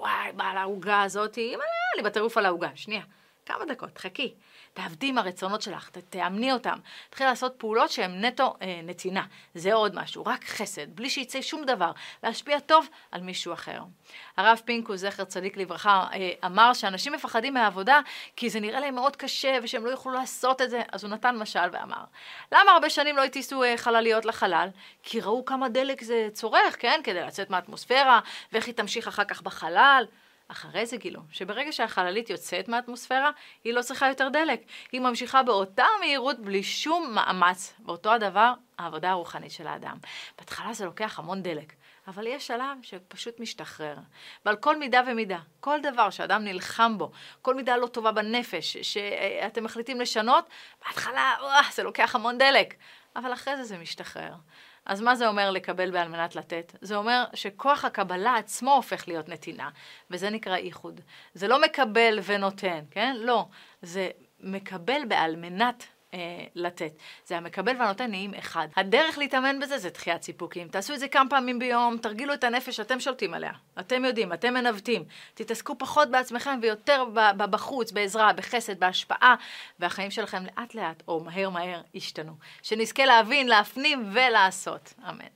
וואי, 0.00 0.32
באה 0.32 0.54
לעוגה 0.54 1.02
הזאת, 1.02 1.36
אימא'לה, 1.36 1.64
אני 1.94 2.02
בטירוף 2.02 2.36
על 2.36 2.46
העוגה. 2.46 2.68
שנייה, 2.74 3.02
כמה 3.46 3.64
דקות, 3.64 3.98
חכי. 3.98 4.34
תעבדי 4.74 5.08
עם 5.08 5.18
הרצונות 5.18 5.62
שלך, 5.62 5.90
ת, 5.90 5.98
תאמני 5.98 6.52
אותם. 6.52 6.78
תתחיל 7.10 7.26
לעשות 7.26 7.54
פעולות 7.58 7.90
שהן 7.90 8.24
נטו 8.24 8.56
אה, 8.62 8.80
נתינה. 8.84 9.24
זה 9.54 9.74
עוד 9.74 9.94
משהו, 9.94 10.24
רק 10.26 10.44
חסד, 10.44 10.96
בלי 10.96 11.10
שיצא 11.10 11.42
שום 11.42 11.64
דבר, 11.64 11.92
להשפיע 12.22 12.60
טוב 12.60 12.88
על 13.12 13.20
מישהו 13.20 13.52
אחר. 13.52 13.80
הרב 14.36 14.60
פינקוס, 14.64 15.00
זכר 15.00 15.24
צדיק 15.24 15.56
לברכה, 15.56 16.06
אה, 16.12 16.30
אמר 16.46 16.72
שאנשים 16.72 17.12
מפחדים 17.12 17.54
מהעבודה 17.54 18.00
כי 18.36 18.50
זה 18.50 18.60
נראה 18.60 18.80
להם 18.80 18.94
מאוד 18.94 19.16
קשה 19.16 19.58
ושהם 19.62 19.84
לא 19.84 19.90
יוכלו 19.90 20.12
לעשות 20.12 20.62
את 20.62 20.70
זה, 20.70 20.82
אז 20.92 21.04
הוא 21.04 21.10
נתן 21.10 21.36
משל 21.36 21.68
ואמר, 21.72 22.04
למה 22.52 22.72
הרבה 22.72 22.90
שנים 22.90 23.16
לא 23.16 23.24
הטיסו 23.24 23.64
אה, 23.64 23.76
חלליות 23.76 24.24
לחלל? 24.24 24.68
כי 25.02 25.20
ראו 25.20 25.44
כמה 25.44 25.68
דלק 25.68 26.02
זה 26.02 26.28
צורך, 26.32 26.76
כן? 26.78 27.00
כדי 27.04 27.20
לצאת 27.20 27.50
מהאטמוספירה, 27.50 28.20
ואיך 28.52 28.66
היא 28.66 28.74
תמשיך 28.74 29.08
אחר 29.08 29.24
כך 29.24 29.42
בחלל. 29.42 30.04
אחרי 30.48 30.86
זה 30.86 30.96
גילו 30.96 31.20
שברגע 31.30 31.72
שהחללית 31.72 32.30
יוצאת 32.30 32.68
מהאטמוספירה, 32.68 33.30
היא 33.64 33.72
לא 33.72 33.82
צריכה 33.82 34.08
יותר 34.08 34.28
דלק. 34.28 34.60
היא 34.92 35.00
ממשיכה 35.00 35.42
באותה 35.42 35.84
מהירות 36.00 36.38
בלי 36.38 36.62
שום 36.62 37.14
מאמץ. 37.14 37.74
ואותו 37.86 38.12
הדבר, 38.12 38.52
העבודה 38.78 39.10
הרוחנית 39.10 39.52
של 39.52 39.66
האדם. 39.66 39.96
בהתחלה 40.38 40.72
זה 40.72 40.84
לוקח 40.84 41.18
המון 41.18 41.42
דלק, 41.42 41.72
אבל 42.08 42.26
יש 42.26 42.46
שלב 42.46 42.78
שפשוט 42.82 43.40
משתחרר. 43.40 43.96
ועל 44.44 44.56
כל 44.56 44.78
מידה 44.78 45.00
ומידה, 45.06 45.38
כל 45.60 45.80
דבר 45.82 46.10
שאדם 46.10 46.44
נלחם 46.44 46.98
בו, 46.98 47.10
כל 47.42 47.54
מידה 47.54 47.76
לא 47.76 47.86
טובה 47.86 48.12
בנפש, 48.12 48.76
שאתם 48.76 49.64
מחליטים 49.64 50.00
לשנות, 50.00 50.48
בהתחלה, 50.86 51.34
זה 51.72 51.82
לוקח 51.82 52.14
המון 52.14 52.38
דלק. 52.38 52.74
אבל 53.16 53.32
אחרי 53.32 53.56
זה 53.56 53.64
זה 53.64 53.78
משתחרר. 53.78 54.32
אז 54.88 55.00
מה 55.00 55.14
זה 55.14 55.28
אומר 55.28 55.50
לקבל 55.50 55.90
בעל 55.90 56.08
מנת 56.08 56.36
לתת? 56.36 56.76
זה 56.80 56.96
אומר 56.96 57.24
שכוח 57.34 57.84
הקבלה 57.84 58.36
עצמו 58.36 58.74
הופך 58.74 59.08
להיות 59.08 59.28
נתינה, 59.28 59.70
וזה 60.10 60.30
נקרא 60.30 60.56
איחוד. 60.56 61.00
זה 61.34 61.48
לא 61.48 61.62
מקבל 61.62 62.18
ונותן, 62.22 62.84
כן? 62.90 63.16
לא. 63.18 63.46
זה 63.82 64.10
מקבל 64.40 65.00
בעל 65.08 65.36
מנת 65.36 65.84
אה, 66.14 66.44
לתת. 66.54 66.92
זה 67.26 67.36
המקבל 67.36 67.76
והנותן 67.78 68.10
נהיים 68.10 68.34
אחד. 68.34 68.68
הדרך 68.76 69.18
להתאמן 69.18 69.60
בזה 69.60 69.78
זה 69.78 69.90
דחיית 69.90 70.22
סיפוקים. 70.22 70.68
תעשו 70.68 70.94
את 70.94 71.00
זה 71.00 71.08
כמה 71.08 71.30
פעמים 71.30 71.58
ביום, 71.58 71.98
תרגילו 71.98 72.34
את 72.34 72.44
הנפש, 72.44 72.80
אתם 72.80 73.00
שולטים 73.00 73.34
עליה. 73.34 73.52
אתם 73.80 74.04
יודעים, 74.04 74.32
אתם 74.32 74.54
מנווטים. 74.54 75.04
תתעסקו 75.34 75.78
פחות 75.78 76.10
בעצמכם 76.10 76.58
ויותר 76.62 77.04
בחוץ, 77.36 77.92
בעזרה, 77.92 78.32
בחסד, 78.32 78.80
בהשפעה, 78.80 79.34
והחיים 79.78 80.10
שלכם 80.10 80.44
לאט 80.44 80.74
לאט, 80.74 81.02
או 81.08 81.20
מהר 81.20 81.50
מהר, 81.50 81.80
ישתנו. 81.94 82.32
שנזכה 82.62 83.04
להבין, 83.04 83.48
להפנים 83.48 84.10
ולעשות. 84.12 84.94
אמן. 85.08 85.28